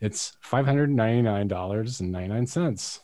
[0.00, 2.66] It's $599.99.
[2.66, 3.00] Let's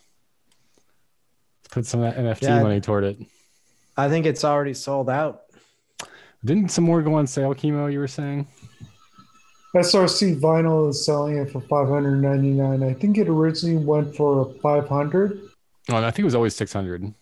[1.71, 2.63] put some of that NFT Yeah.
[2.63, 3.17] money toward it.
[3.97, 5.41] I think it's already sold out.
[6.43, 8.47] Didn't some more go on sale, Chemo, you were saying?
[9.75, 12.83] SRC vinyl is selling it for 599.
[12.83, 15.41] I think it originally went for 500.
[15.89, 17.13] Oh, I think it was always 600.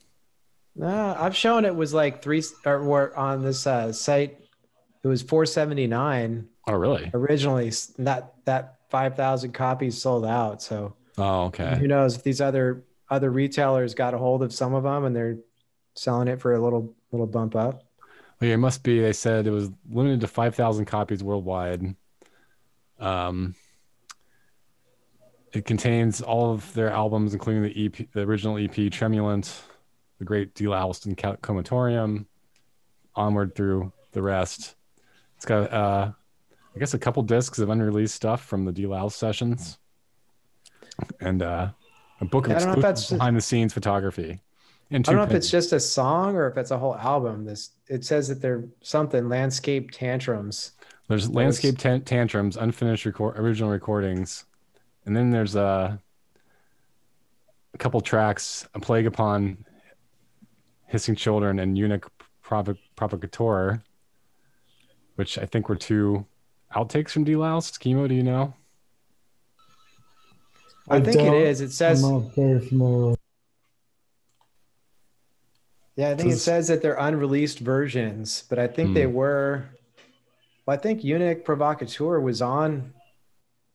[0.76, 4.40] No, I've shown it was like three or, or on this uh, site.
[5.04, 7.12] It was 479 Oh, really?
[7.14, 7.72] originally.
[8.00, 10.62] That that 5,000 copies sold out.
[10.62, 11.76] So Oh, okay.
[11.78, 15.16] who knows if these other other retailers got a hold of some of them and
[15.16, 15.38] they're
[15.94, 17.84] selling it for a little little bump up.
[18.40, 19.00] Well, yeah, it must be.
[19.02, 21.96] They said it was limited to 5,000 copies worldwide.
[23.00, 23.56] Um,
[25.54, 29.62] it contains all of their albums, including the EP, the original EP, Tremulant,
[30.18, 32.26] The Great Deal Ca- Comatorium,
[33.16, 34.76] onward through the rest.
[35.44, 36.10] It's got, uh,
[36.74, 39.78] I guess, a couple discs of unreleased stuff from the Deloused sessions,
[41.20, 41.68] and uh,
[42.22, 44.40] a book of Yeah, I don't know if exclusive that's just- behind-the-scenes photography.
[44.90, 47.44] I don't know if it's just a song or if it's a whole album.
[47.44, 50.72] This it says that they're something landscape tantrums.
[51.10, 54.46] There's landscape tan- tantrums, unfinished record original recordings,
[55.06, 55.98] and then there's uh,
[57.74, 59.66] a couple tracks: "A Plague Upon
[60.88, 62.10] Hissing Children" and "Eunuch
[62.42, 63.82] Provo- Provocateur,"
[65.16, 66.26] which I think were two
[66.76, 67.80] outtakes from Deloused.
[67.80, 68.54] Chemo, do you know?
[70.90, 71.62] I, think it is.
[71.62, 73.16] It says I'm not very familiar
[75.96, 79.14] Yeah, I think it says that they're unreleased versions, but I think they Hmm.
[79.14, 79.66] were.
[80.66, 82.94] Well, I think Eunuch Provocateur was on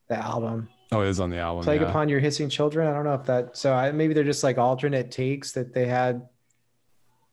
[0.09, 0.69] the album.
[0.91, 1.63] Oh, it is on the album.
[1.63, 1.89] Plague yeah.
[1.89, 2.87] Upon Your Hissing Children.
[2.87, 3.55] I don't know if that.
[3.55, 6.27] So I, maybe they're just like alternate takes that they had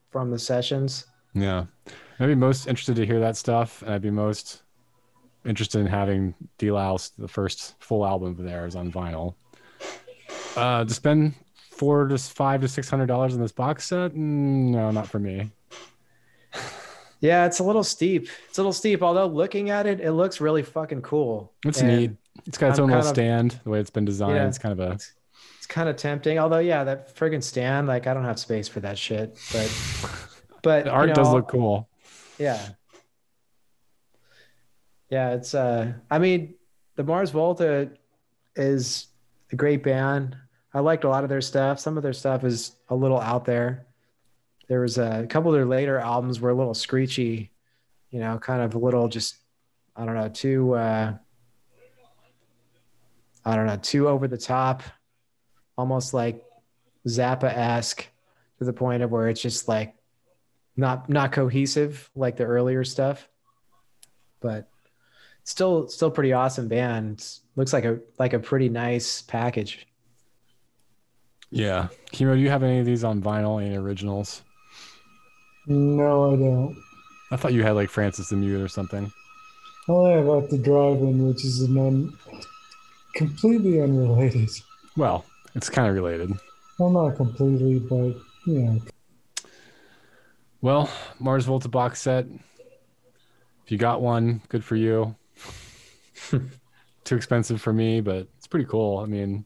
[0.09, 1.05] from the sessions.
[1.33, 1.65] Yeah.
[2.19, 4.63] I'd be most interested to hear that stuff, and I'd be most
[5.45, 9.35] interested in having Deloused, the first full album of theirs, on vinyl.
[10.55, 11.35] Uh, to spend
[11.71, 14.11] four to five to six hundred dollars on this box set?
[14.13, 15.51] Mm, no, not for me.
[17.19, 18.27] Yeah, it's a little steep.
[18.47, 19.01] It's a little steep.
[19.01, 21.51] Although looking at it, it looks really fucking cool.
[21.65, 22.11] It's And neat.
[22.45, 24.35] It's got its I'm own little of- stand, the way it's been designed.
[24.35, 24.47] Yeah.
[24.47, 26.37] It's kind of a It's kind of tempting.
[26.37, 29.35] Although, yeah, that friggin' stand, like I don't have space for that shit.
[29.51, 29.73] But,
[30.61, 31.89] but the art you does look cool.
[32.37, 32.69] Yeah.
[35.09, 36.55] Yeah, it's uh I mean,
[36.95, 37.89] the Mars Volta
[38.55, 39.07] is
[39.51, 40.35] a great band.
[40.73, 41.79] I liked a lot of their stuff.
[41.79, 43.85] Some of their stuff is a little out there.
[44.67, 47.51] There was a, couple of their later albums were a little screechy,
[48.11, 49.37] you know, kind of a little just
[49.95, 51.13] I don't know, too uh
[53.45, 54.83] I don't know, too over the top,
[55.77, 56.43] almost like
[57.07, 58.05] Zappa-esque
[58.59, 59.95] to the point of where it's just like
[60.77, 63.27] not not cohesive like the earlier stuff
[64.39, 64.69] but
[65.43, 69.87] still still pretty awesome band looks like a like a pretty nice package
[71.49, 71.87] Yeah.
[72.11, 74.41] Kimo, do you have any of these on vinyl, and originals?
[75.65, 76.77] No, I don't.
[77.31, 79.11] I thought you had like Francis the Mute or something.
[79.87, 82.13] All I have at the drive-in, which is an un-
[83.15, 84.49] completely unrelated.
[84.97, 85.23] Well,
[85.55, 86.31] it's kind of related.
[86.79, 88.75] Well, not completely, but yeah.
[90.67, 92.25] Well, Mars Volta box set.
[93.63, 95.15] If you got one, good for you.
[97.05, 98.97] Too expensive for me, but it's pretty cool.
[98.97, 99.45] I mean,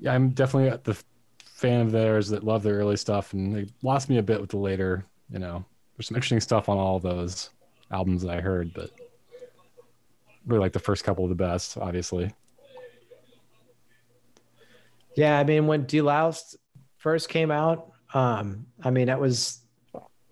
[0.00, 0.98] yeah, I'm definitely the
[1.44, 4.48] fan of theirs that love their early stuff, and they lost me a bit with
[4.48, 5.04] the later.
[5.30, 5.62] You know,
[5.94, 7.50] there's some interesting stuff on all those
[7.90, 8.92] albums that I heard, but
[10.46, 12.32] really like the first couple of the best, obviously.
[15.16, 16.54] yeah i mean when deloused
[16.96, 19.60] first came out um i mean that was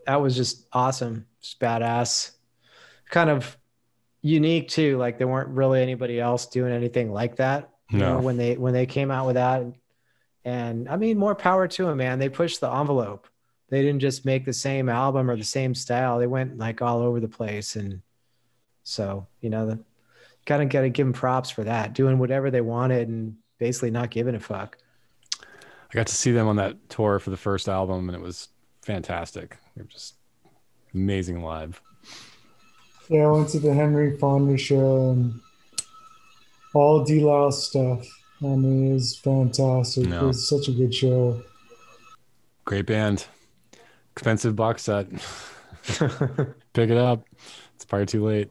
[0.06, 2.30] that was just awesome just badass.
[3.10, 3.56] Kind of
[4.22, 8.20] unique too like there weren't really anybody else doing anything like that you know No.
[8.24, 9.64] when they when they came out with that.
[10.44, 12.18] And i mean more power to them man.
[12.18, 13.28] They pushed the envelope.
[13.68, 16.18] They didn't just make the same album or the same style.
[16.18, 17.74] They went like all over the place.
[17.76, 18.00] And
[18.84, 19.78] so you know the
[20.46, 23.90] kind of got to give them props for that doing whatever they wanted and basically
[23.90, 24.78] not giving a fuck
[25.90, 28.48] I got to see them on that tour for the first album, and it was
[28.82, 29.56] fantastic.
[29.74, 30.16] They were just
[30.94, 31.80] amazing live.
[33.08, 35.40] Yeah, I went to the Henry Fonda show and
[36.74, 38.06] all Deloused stuff.
[38.42, 40.08] I mean, it was fantastic.
[40.08, 40.24] No.
[40.24, 41.42] It was such a good show.
[42.64, 43.26] Great band.
[44.12, 45.08] Expensive box set.
[45.82, 47.24] Pick it up.
[47.76, 48.50] It's probably too late.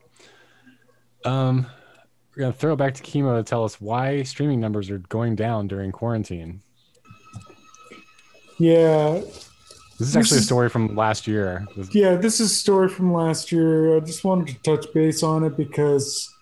[1.26, 1.66] Um,
[2.36, 5.36] we're gonna throw it back to Chemo to tell us why streaming numbers are going
[5.36, 6.62] down during quarantine.
[8.58, 9.22] Yeah,
[9.98, 11.66] This is This actually a story from last year.
[11.92, 12.16] Yeah.
[12.16, 13.98] This is a story from last year.
[13.98, 16.34] I just wanted to touch base on it because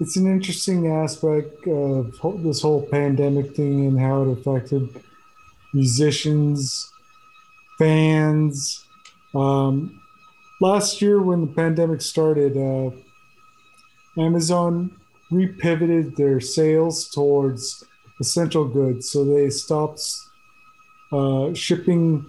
[0.00, 5.02] it's an interesting aspect of this whole pandemic thing and how it affected
[5.74, 6.90] musicians.
[7.78, 8.84] fans.
[9.34, 10.00] Um,
[10.60, 12.90] last year, when the pandemic started, uh,
[14.20, 14.90] Amazon
[15.32, 17.84] repivoted their sales towards
[18.20, 19.08] essential goods.
[19.08, 20.02] So they stopped
[21.12, 22.24] uh, shipping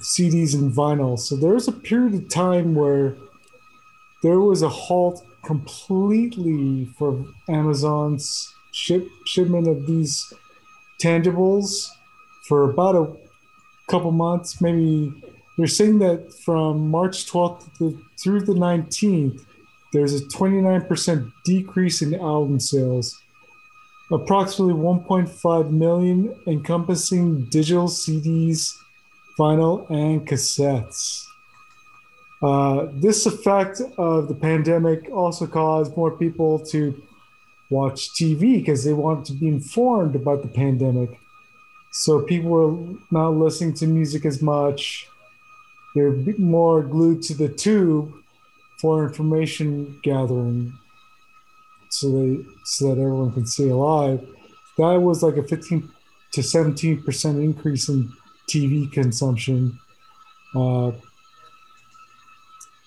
[0.00, 1.18] CDs and vinyl.
[1.18, 3.16] So there was a period of time where
[4.22, 10.32] there was a halt completely for Amazon's ship shipment of these
[11.00, 11.88] tangibles
[12.48, 13.12] for about a
[13.88, 14.60] couple months.
[14.60, 15.12] Maybe
[15.56, 19.44] they're saying that from March 12th to, through the 19th,
[19.92, 23.22] there's a 29% decrease in album sales,
[24.10, 28.76] approximately 1.5 million encompassing digital CDs,
[29.38, 31.26] vinyl, and cassettes.
[32.42, 37.02] Uh, this effect of the pandemic also caused more people to
[37.70, 41.18] watch TV because they wanted to be informed about the pandemic.
[41.92, 45.08] So people were not listening to music as much.
[45.94, 48.12] They're more glued to the tube
[48.78, 50.72] for information gathering
[51.94, 54.20] so they so that everyone can stay alive.
[54.78, 55.88] That was like a 15
[56.32, 58.12] to 17 percent increase in
[58.48, 59.78] TV consumption.
[60.54, 60.92] Uh,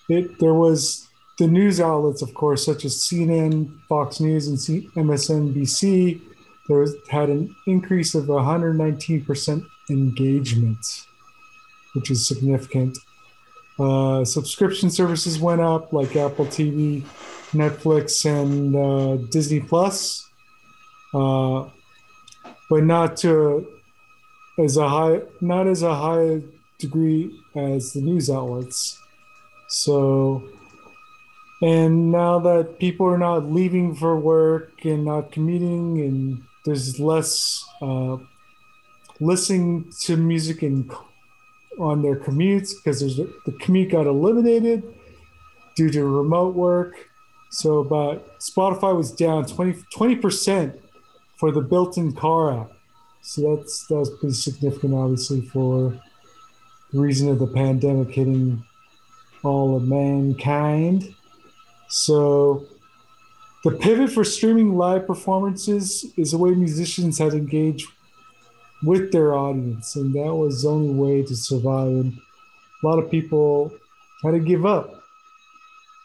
[0.08, 6.20] it there was the news outlets, of course, such as CNN, Fox News, and MSNBC.
[6.66, 11.06] There was, had an increase of 119% engagement,
[11.94, 12.98] which is significant.
[13.78, 17.04] Uh, subscription services went up, like Apple TV,
[17.52, 20.28] Netflix, and uh, Disney Plus,
[21.14, 21.68] uh,
[22.68, 23.66] but not to
[24.58, 26.42] as a high, not as a high
[26.78, 29.00] degree as the news outlets.
[29.68, 30.42] So,
[31.62, 37.64] and now that people are not leaving for work and not commuting, and there's less
[37.80, 38.16] uh,
[39.20, 40.90] listening to music in,
[41.78, 44.82] on their commutes because there's the commute got eliminated
[45.76, 47.07] due to remote work.
[47.50, 50.80] So, but Spotify was down 20 percent
[51.36, 52.72] for the built-in car app.
[53.22, 55.98] So that's that's pretty significant, obviously, for
[56.92, 58.64] the reason of the pandemic hitting
[59.42, 61.14] all of mankind.
[61.88, 62.66] So
[63.64, 67.88] the pivot for streaming live performances is a way musicians had engaged
[68.82, 71.88] with their audience, and that was the only way to survive.
[71.88, 72.18] And
[72.82, 73.72] a lot of people
[74.22, 74.97] had to give up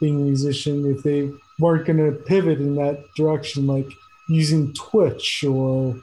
[0.04, 3.88] being a musician if they weren't going to pivot in that direction, like
[4.28, 5.96] using Twitch or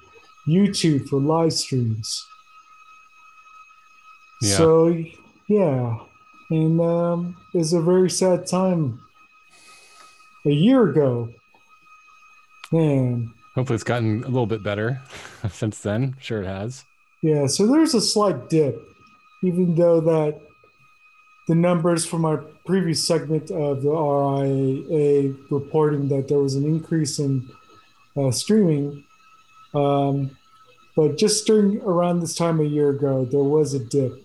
[0.48, 2.26] YouTube for live streams.
[4.40, 4.56] Yeah.
[4.56, 5.04] So,
[5.48, 5.98] yeah,
[6.50, 9.02] and um, it was a very sad time
[10.46, 11.28] a year ago.
[12.72, 13.34] Man.
[13.54, 15.02] Hopefully, it's gotten a little bit better
[15.50, 16.16] since then.
[16.20, 16.86] Sure, it has.
[17.20, 18.80] Yeah, so there's a slight dip,
[19.42, 20.40] even though that
[21.50, 27.18] the numbers from our previous segment of the RIAA reporting that there was an increase
[27.18, 27.50] in
[28.16, 29.02] uh, streaming.
[29.74, 30.38] Um,
[30.94, 34.24] but just during around this time a year ago, there was a dip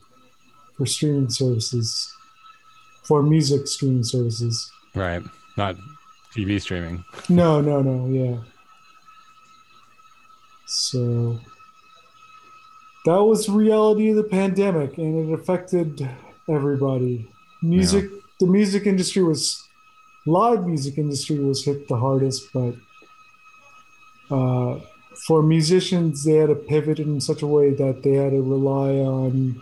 [0.77, 2.13] for streaming services,
[3.01, 4.71] for music streaming services.
[4.93, 5.23] Right.
[5.57, 5.77] Not
[6.35, 7.03] TV streaming.
[7.27, 8.05] No, no, no.
[8.05, 8.37] Yeah.
[10.67, 11.39] So
[13.05, 16.07] that was reality of the pandemic, and it affected
[16.49, 17.27] everybody.
[17.61, 18.19] Music, yeah.
[18.39, 19.63] the music industry was,
[20.25, 22.75] live music industry was hit the hardest, but
[24.29, 24.79] uh,
[25.27, 28.91] for musicians, they had to pivot in such a way that they had to rely
[28.99, 29.61] on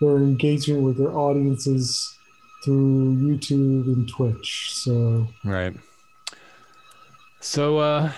[0.00, 2.16] their engagement with their audiences
[2.64, 4.72] through YouTube and Twitch.
[4.72, 5.74] So right.
[7.40, 8.12] So, uh,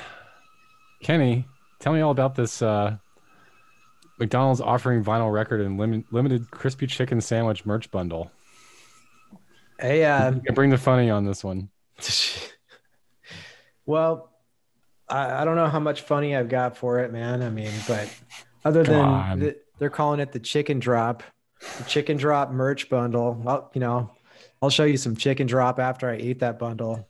[1.03, 1.45] Kenny,
[1.81, 2.62] tell me all about this.
[2.62, 2.97] Uh,
[4.19, 8.31] McDonald's offering vinyl record and lim- limited crispy chicken sandwich merch bundle.
[9.81, 11.69] Hey, uh, you bring the funny on this one.
[13.87, 14.31] well,
[15.09, 17.43] I, I, don't know how much funny I've got for it, man.
[17.43, 18.12] I mean, but
[18.64, 21.23] other than the, they're calling it the chicken drop,
[21.79, 23.35] the chicken drop merch bundle.
[23.35, 24.11] Well, you know,
[24.61, 27.09] I'll show you some chicken drop after I eat that bundle.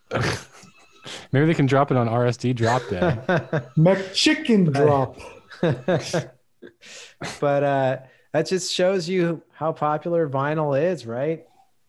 [1.32, 3.00] Maybe they can drop it on RSD drop day.
[3.78, 5.18] McChicken drop.
[7.40, 7.98] But uh,
[8.32, 11.46] that just shows you how popular vinyl is, right?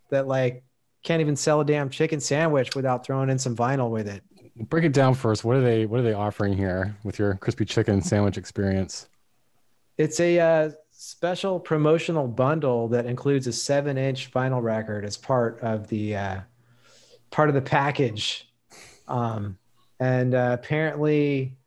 [0.10, 0.64] That like
[1.04, 4.24] can't even sell a damn chicken sandwich without throwing in some vinyl with it.
[4.56, 5.46] Break it down first.
[5.46, 5.86] What are they?
[5.86, 9.08] What are they offering here with your crispy chicken sandwich experience?
[9.98, 15.88] It's a uh, special promotional bundle that includes a seven-inch vinyl record as part of
[15.88, 16.40] the uh,
[17.32, 18.50] part of the package,
[19.08, 19.58] um,
[20.00, 21.58] and uh, apparently,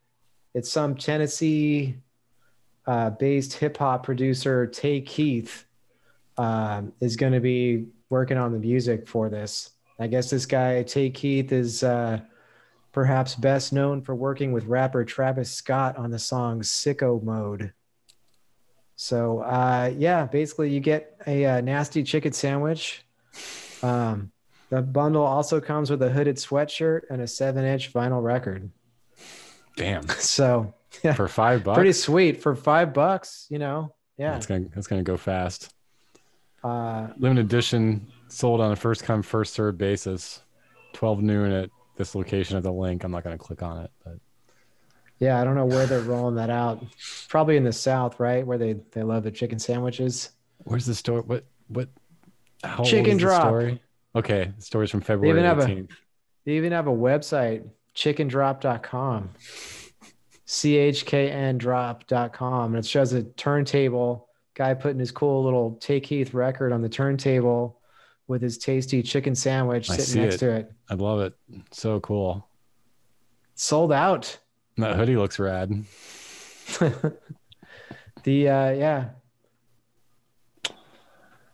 [0.53, 1.95] it's some Tennessee
[2.85, 5.65] uh, based hip hop producer Tay Keith
[6.37, 9.71] um, is going to be working on the music for this.
[9.99, 12.19] I guess this guy Tay Keith is uh,
[12.91, 17.73] perhaps best known for working with rapper Travis Scott on the song "Sicko Mode."
[18.95, 23.03] So uh, yeah, basically you get a, a nasty chicken sandwich.
[23.81, 24.31] Um,
[24.69, 28.71] the bundle also comes with a hooded sweatshirt and a seven-inch vinyl record.
[29.75, 30.07] Damn.
[30.19, 30.73] So
[31.03, 31.75] yeah, For five bucks.
[31.77, 33.47] pretty sweet for five bucks.
[33.49, 34.31] You know, yeah.
[34.31, 35.73] That's gonna that's gonna go fast.
[36.63, 40.41] Uh, Limited edition sold on a first come first served basis.
[40.93, 43.03] Twelve noon at this location at the link.
[43.03, 44.17] I'm not gonna click on it, but
[45.19, 46.83] yeah, I don't know where they're rolling that out.
[47.29, 50.31] Probably in the South, right, where they they love the chicken sandwiches.
[50.65, 51.21] where's the story?
[51.21, 51.89] What what?
[52.63, 53.41] How old Chicken drop.
[53.41, 53.81] Story?
[54.15, 55.91] Okay, the story's from February even have a- 18th.
[56.45, 59.29] They even have a website, chickendrop.com.
[60.47, 66.71] chkn drop.com and it shows a turntable guy putting his cool little Tay Keith record
[66.71, 67.79] on the turntable
[68.27, 70.39] with his tasty chicken sandwich I sitting next it.
[70.39, 71.33] to it I love it.
[71.71, 72.47] So cool.
[73.55, 74.37] sold out
[74.77, 75.69] That hoodie looks rad.
[78.23, 79.09] the uh yeah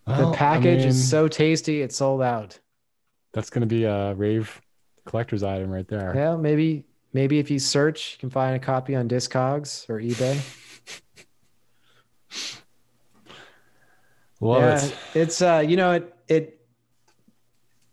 [0.08, 2.60] Well, the I package mean, is so tasty it's sold out
[3.34, 4.62] That's gonna be a rave
[5.06, 6.14] collector's item right there.
[6.16, 10.40] yeah maybe maybe if you search you can find a copy on discogs or ebay
[14.40, 14.96] Love yeah, it.
[15.16, 16.56] it's uh, you know, it it.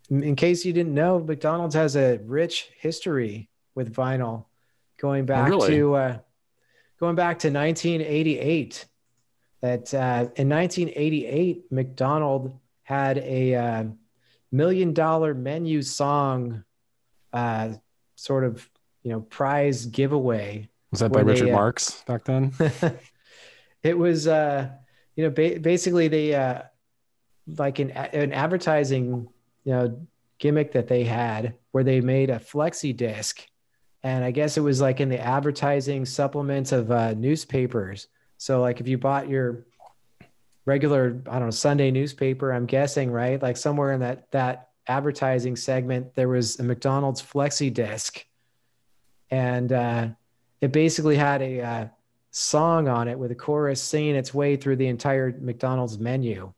[0.09, 4.45] In case you didn't know, McDonald's has a rich history with vinyl,
[4.97, 5.67] going back really?
[5.67, 6.17] to uh,
[6.99, 8.85] going back to 1988.
[9.61, 13.83] That uh, in 1988, McDonald had a uh,
[14.51, 16.63] million dollar menu song,
[17.33, 17.73] uh,
[18.15, 18.69] sort of
[19.07, 22.51] you know prize giveaway Was that by where they, Richard uh, Marx back then?
[23.83, 24.69] it was uh
[25.15, 26.63] you know ba- basically they uh
[27.55, 29.29] like an an advertising
[29.63, 30.07] you know
[30.39, 33.47] gimmick that they had where they made a flexi disc.
[34.03, 38.09] And i guess it was like in the advertising supplements of uh newspapers.
[38.37, 39.67] So like if you bought your
[40.65, 43.41] regular i don't know sunday newspaper i'm guessing right?
[43.41, 48.26] Like somewhere in that that advertising segment there was a mcdonald's flexi disc
[49.29, 50.07] and uh
[50.61, 51.87] it basically had a uh,
[52.31, 56.53] song on it with a chorus singing its way through the entire McDonald's menu.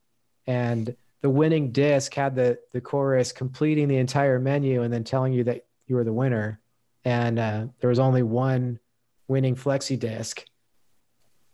[0.47, 5.34] And the winning disc had the the chorus completing the entire menu and then telling
[5.34, 6.59] you that you were the winner.
[7.05, 8.80] And uh, there was only one
[9.28, 10.45] winning flexi disc.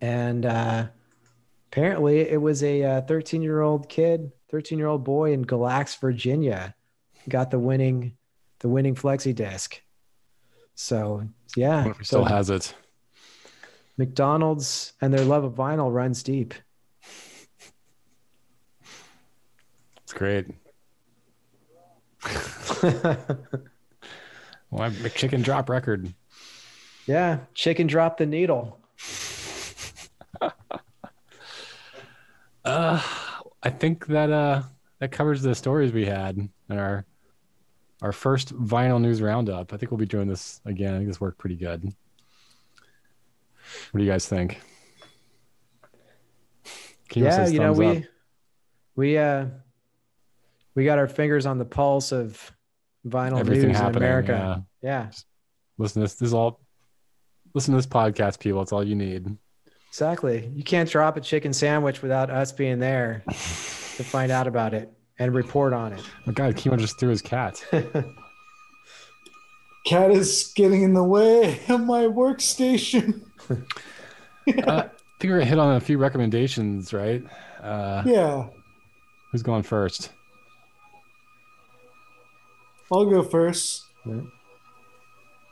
[0.02, 0.88] And uh,
[1.72, 6.76] apparently it was a 13 year old kid, 13 year old boy in Galax, Virginia,
[7.28, 8.18] got the winning
[8.60, 9.82] the winning flexi disc.
[10.76, 12.76] So yeah, if so still has it.
[13.98, 16.54] McDonald's and their love of vinyl runs deep.
[20.04, 20.48] It's great.
[24.72, 26.14] Well, McChicken drop record.
[27.08, 28.80] yeah, chicken drop the needle.
[32.66, 33.00] Uh,
[33.62, 34.64] I think that uh
[34.98, 37.06] that covers the stories we had in our
[38.02, 39.74] our first vinyl news roundup.
[39.74, 40.94] I think we'll be doing this again.
[40.94, 41.84] I think this worked pretty good.
[43.92, 44.62] What do you guys think?
[47.14, 48.04] Yeah, you know we up.
[48.96, 49.46] we uh
[50.76, 52.52] we got our fingers on the pulse of
[53.08, 53.96] vinyl everything news in.
[53.96, 54.66] America.
[54.82, 55.06] Yeah.
[55.06, 55.12] Yeah,
[55.78, 56.16] Listen to this.
[56.16, 56.60] This is all.
[57.54, 58.62] Listen to this podcast, people.
[58.62, 59.38] It's all you need.
[59.88, 60.52] exactly.
[60.54, 63.34] You can't drop a chicken sandwich without us being there to
[64.04, 66.04] find out about it and report on it.
[66.28, 67.64] Oh God, Kimo just threw his cat.
[69.86, 73.22] Cat is getting in the way of my workstation.
[73.50, 73.56] uh,
[74.48, 74.90] I
[75.20, 77.24] think we're gonna hit on a few recommendations, right?
[77.62, 78.48] Uh, Yeah,
[79.32, 80.12] Who's going first?
[82.92, 83.84] I'll go first.
[84.06, 84.22] Yeah.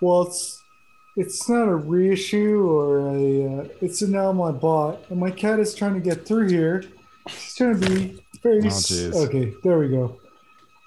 [0.01, 0.61] Well, it's
[1.15, 5.59] it's not a reissue or a uh, it's an album I bought, and my cat
[5.59, 6.83] is trying to get through here.
[7.29, 9.53] She's trying to be very Oh, okay.
[9.63, 10.17] There we go.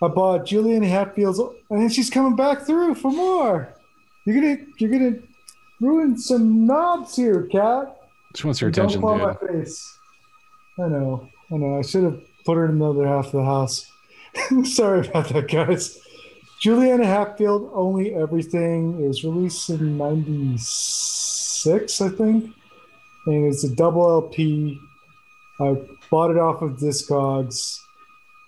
[0.03, 3.73] I bought Juliana Hatfield's, and then she's coming back through for more.
[4.27, 5.19] You're gonna you're gonna
[5.81, 7.97] ruin some knobs here, cat.
[8.35, 9.27] She wants your attention, Don't dude.
[9.27, 9.99] my face.
[10.79, 11.29] I know.
[11.51, 11.79] I know.
[11.79, 13.91] I should have put her in the other half of the house.
[14.65, 15.99] Sorry about that, guys.
[16.61, 19.01] Juliana Hatfield, Only Everything.
[19.03, 22.51] is released in 96, I think.
[23.27, 24.79] And it's a double LP.
[25.61, 25.77] I
[26.11, 27.81] bought it off of Discogs.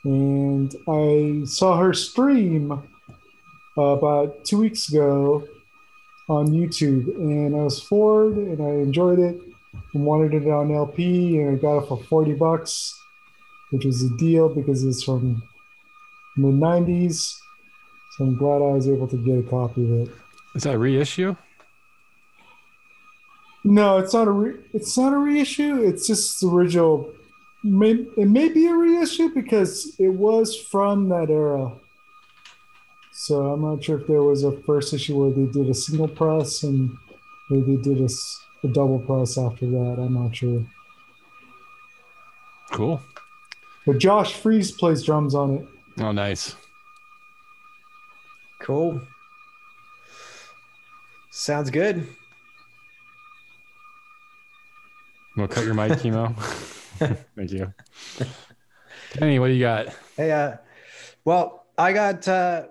[0.04, 2.72] And I saw her stream
[3.76, 5.46] uh, about two weeks ago
[6.28, 7.14] on YouTube.
[7.16, 9.40] And I was floored and I enjoyed it
[9.94, 12.94] and wanted it on LP and I got it for 40 bucks.
[13.70, 15.42] which was a deal because it's from
[16.36, 17.36] mid 90s.
[18.16, 20.14] So I'm glad I was able to get a copy of it.
[20.54, 21.36] Is that reissue?
[23.64, 25.82] No, it's not a re- it's not a reissue.
[25.82, 27.12] It's just the original.
[27.64, 31.72] May, it may be a reissue because it was from that era.
[33.12, 36.06] So I'm not sure if there was a first issue where they did a single
[36.06, 36.96] press and
[37.50, 38.10] maybe they did
[38.62, 39.96] a double press after that.
[39.98, 40.64] I'm not sure.
[42.70, 43.02] Cool.
[43.84, 45.66] But Josh Freese plays drums on it.
[46.00, 46.54] Oh, nice.
[48.60, 49.00] Cool.
[51.30, 52.06] Sounds good.
[55.38, 56.34] To cut your mic, chemo?
[57.36, 57.72] Thank you.
[59.10, 59.86] Kenny, what do you got?
[60.16, 60.56] Hey, uh,
[61.24, 62.66] well, I got uh,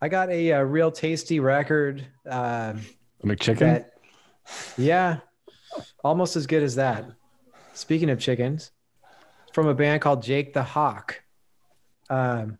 [0.00, 2.04] I got a, uh real tasty record.
[2.28, 2.74] Uh,
[3.22, 3.58] A McChicken?
[3.60, 3.92] that,
[4.76, 5.18] yeah,
[6.02, 7.06] almost as good as that.
[7.74, 8.72] Speaking of chickens,
[9.52, 11.22] from a band called Jake the Hawk.
[12.10, 12.58] Um,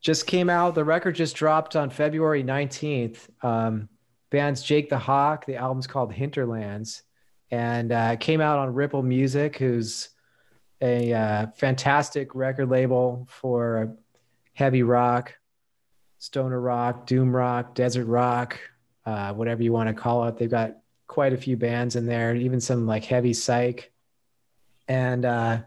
[0.00, 0.74] just came out.
[0.74, 3.28] The record just dropped on February 19th.
[3.44, 3.88] Um,
[4.30, 5.44] band's Jake the Hawk.
[5.46, 7.02] The album's called Hinterlands
[7.50, 10.10] and uh, came out on Ripple Music, who's
[10.80, 13.96] a uh, fantastic record label for
[14.54, 15.34] heavy rock,
[16.18, 18.58] stoner rock, doom rock, desert rock,
[19.06, 20.36] uh, whatever you want to call it.
[20.36, 20.76] They've got
[21.06, 23.92] quite a few bands in there, even some like heavy psych.
[24.88, 25.60] And uh,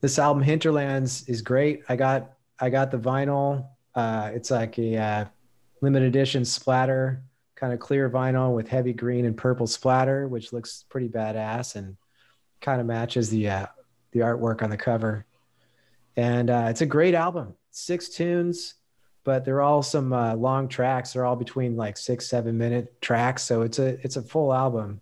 [0.00, 1.82] this album Hinterlands is great.
[1.88, 3.66] I got I got the vinyl.
[3.94, 5.24] Uh, it's like a uh,
[5.80, 7.22] limited edition splatter,
[7.62, 11.96] kind of clear vinyl with heavy green and purple splatter, which looks pretty badass and
[12.60, 13.66] kind of matches the uh,
[14.10, 15.24] the artwork on the cover.
[16.16, 17.54] And uh, it's a great album.
[17.70, 18.74] Six tunes,
[19.22, 21.12] but they're all some uh, long tracks.
[21.12, 23.44] They're all between like six, seven minute tracks.
[23.44, 25.00] So it's a it's a full album,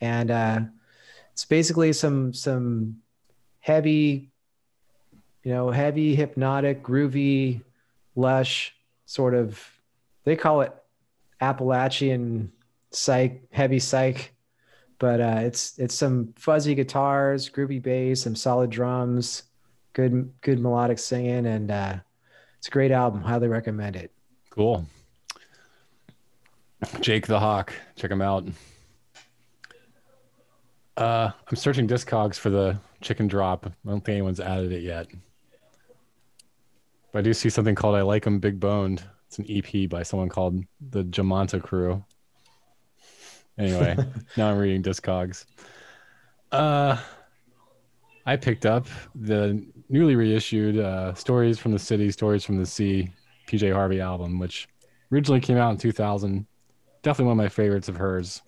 [0.00, 0.60] and uh,
[1.32, 2.96] it's basically some some
[3.60, 4.32] heavy,
[5.44, 7.62] you know, heavy, hypnotic, groovy,
[8.16, 8.74] lush
[9.06, 9.62] sort of.
[10.24, 10.74] They call it
[11.40, 12.52] Appalachian
[12.90, 14.34] psych, heavy psych,
[14.98, 19.44] but uh, it's it's some fuzzy guitars, groovy bass, some solid drums,
[19.92, 21.96] good good melodic singing, and uh,
[22.58, 23.20] it's a great album.
[23.20, 24.12] Highly recommend it.
[24.50, 24.86] Cool.
[27.00, 27.72] Jake the Hawk.
[27.96, 28.46] Check him out.
[30.96, 33.66] Uh, I'm searching Discogs for the chicken drop.
[33.66, 35.08] I don't think anyone's added it yet.
[37.12, 39.02] But I do see something called I Like 'em Big Boned.
[39.26, 42.04] It's an EP by someone called the Jamanta Crew.
[43.58, 43.96] Anyway,
[44.36, 45.44] now I'm reading Discogs.
[46.52, 46.96] Uh,
[48.26, 53.10] I picked up the newly reissued uh, Stories from the City, Stories from the Sea
[53.46, 54.68] PJ Harvey album, which
[55.12, 56.46] originally came out in 2000.
[57.02, 58.42] Definitely one of my favorites of hers.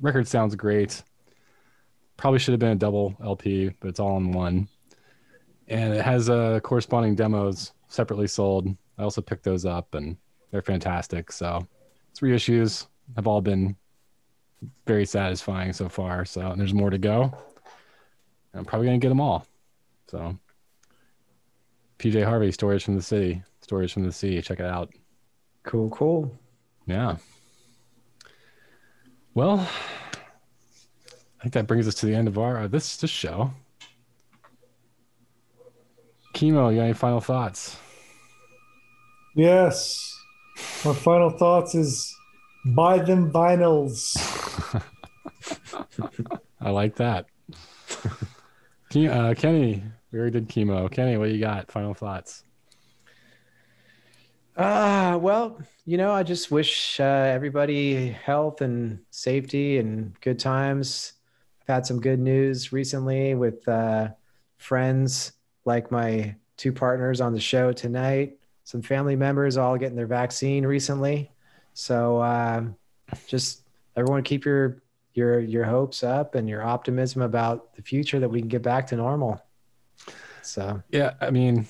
[0.00, 1.02] Record sounds great.
[2.16, 4.68] Probably should have been a double LP, but it's all in one.
[5.68, 8.76] And it has uh, corresponding demos separately sold.
[8.98, 10.16] I also picked those up, and
[10.50, 11.32] they're fantastic.
[11.32, 11.66] So,
[12.14, 13.76] three issues have all been
[14.86, 16.24] very satisfying so far.
[16.24, 17.36] So, and there's more to go.
[18.54, 19.46] I'm probably gonna get them all.
[20.10, 20.38] So,
[21.98, 24.40] PJ Harvey, Stories from the City, Stories from the Sea.
[24.40, 24.90] Check it out.
[25.62, 26.32] Cool, cool.
[26.86, 27.16] Yeah.
[29.34, 29.68] Well,
[31.38, 33.52] I think that brings us to the end of our uh, this this show.
[36.32, 37.76] Chemo, you got any final thoughts?
[39.36, 40.18] Yes.
[40.82, 42.16] My final thoughts is
[42.64, 44.16] buy them vinyls.
[46.60, 47.26] I like that.
[48.94, 50.90] Uh, Kenny, we already did chemo.
[50.90, 51.70] Kenny, what you got?
[51.70, 52.44] Final thoughts?
[54.56, 61.12] Ah, well, you know, I just wish uh, everybody health and safety and good times.
[61.60, 64.08] I've had some good news recently with uh,
[64.56, 65.32] friends
[65.66, 70.66] like my two partners on the show tonight, some family members all getting their vaccine
[70.66, 71.30] recently.
[71.72, 72.74] So um,
[73.28, 73.62] just
[73.96, 74.82] everyone keep your
[75.14, 78.88] your your hopes up and your optimism about the future that we can get back
[78.88, 79.40] to normal.
[80.42, 81.64] So Yeah, I mean,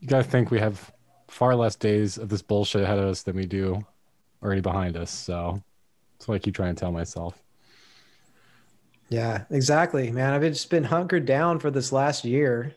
[0.00, 0.90] you got to think we have
[1.28, 3.84] far less days of this bullshit ahead of us than we do
[4.42, 5.10] already behind us.
[5.10, 5.62] So
[6.16, 7.42] that's what I keep trying to tell myself.
[9.10, 10.32] Yeah, exactly, man.
[10.32, 12.74] I've just been hunkered down for this last year.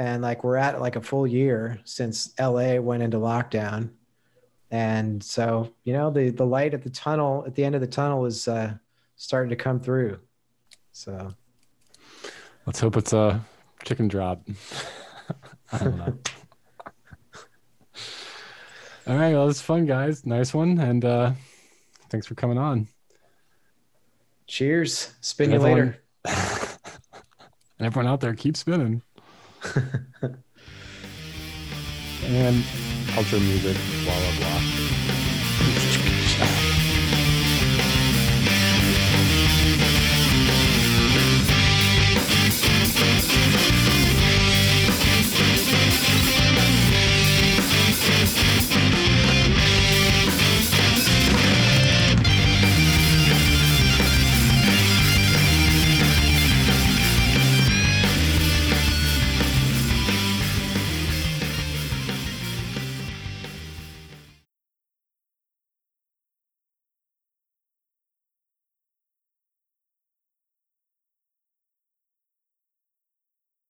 [0.00, 3.90] And like we're at like a full year since LA went into lockdown.
[4.70, 7.86] And so, you know, the the light at the tunnel at the end of the
[7.86, 8.72] tunnel is uh
[9.16, 10.18] starting to come through.
[10.92, 11.34] So
[12.64, 13.44] Let's hope it's a
[13.84, 14.42] chicken drop.
[15.72, 16.18] I don't know.
[19.06, 20.24] All right, well, it's fun, guys.
[20.24, 21.32] Nice one, and uh,
[22.10, 22.86] thanks for coming on.
[24.46, 25.12] cheers.
[25.20, 25.94] Spin you Everyone-
[26.24, 26.66] later.
[27.78, 29.00] And everyone out there, keep spinning.
[32.24, 32.64] and
[33.08, 34.79] culture, music, blah blah blah.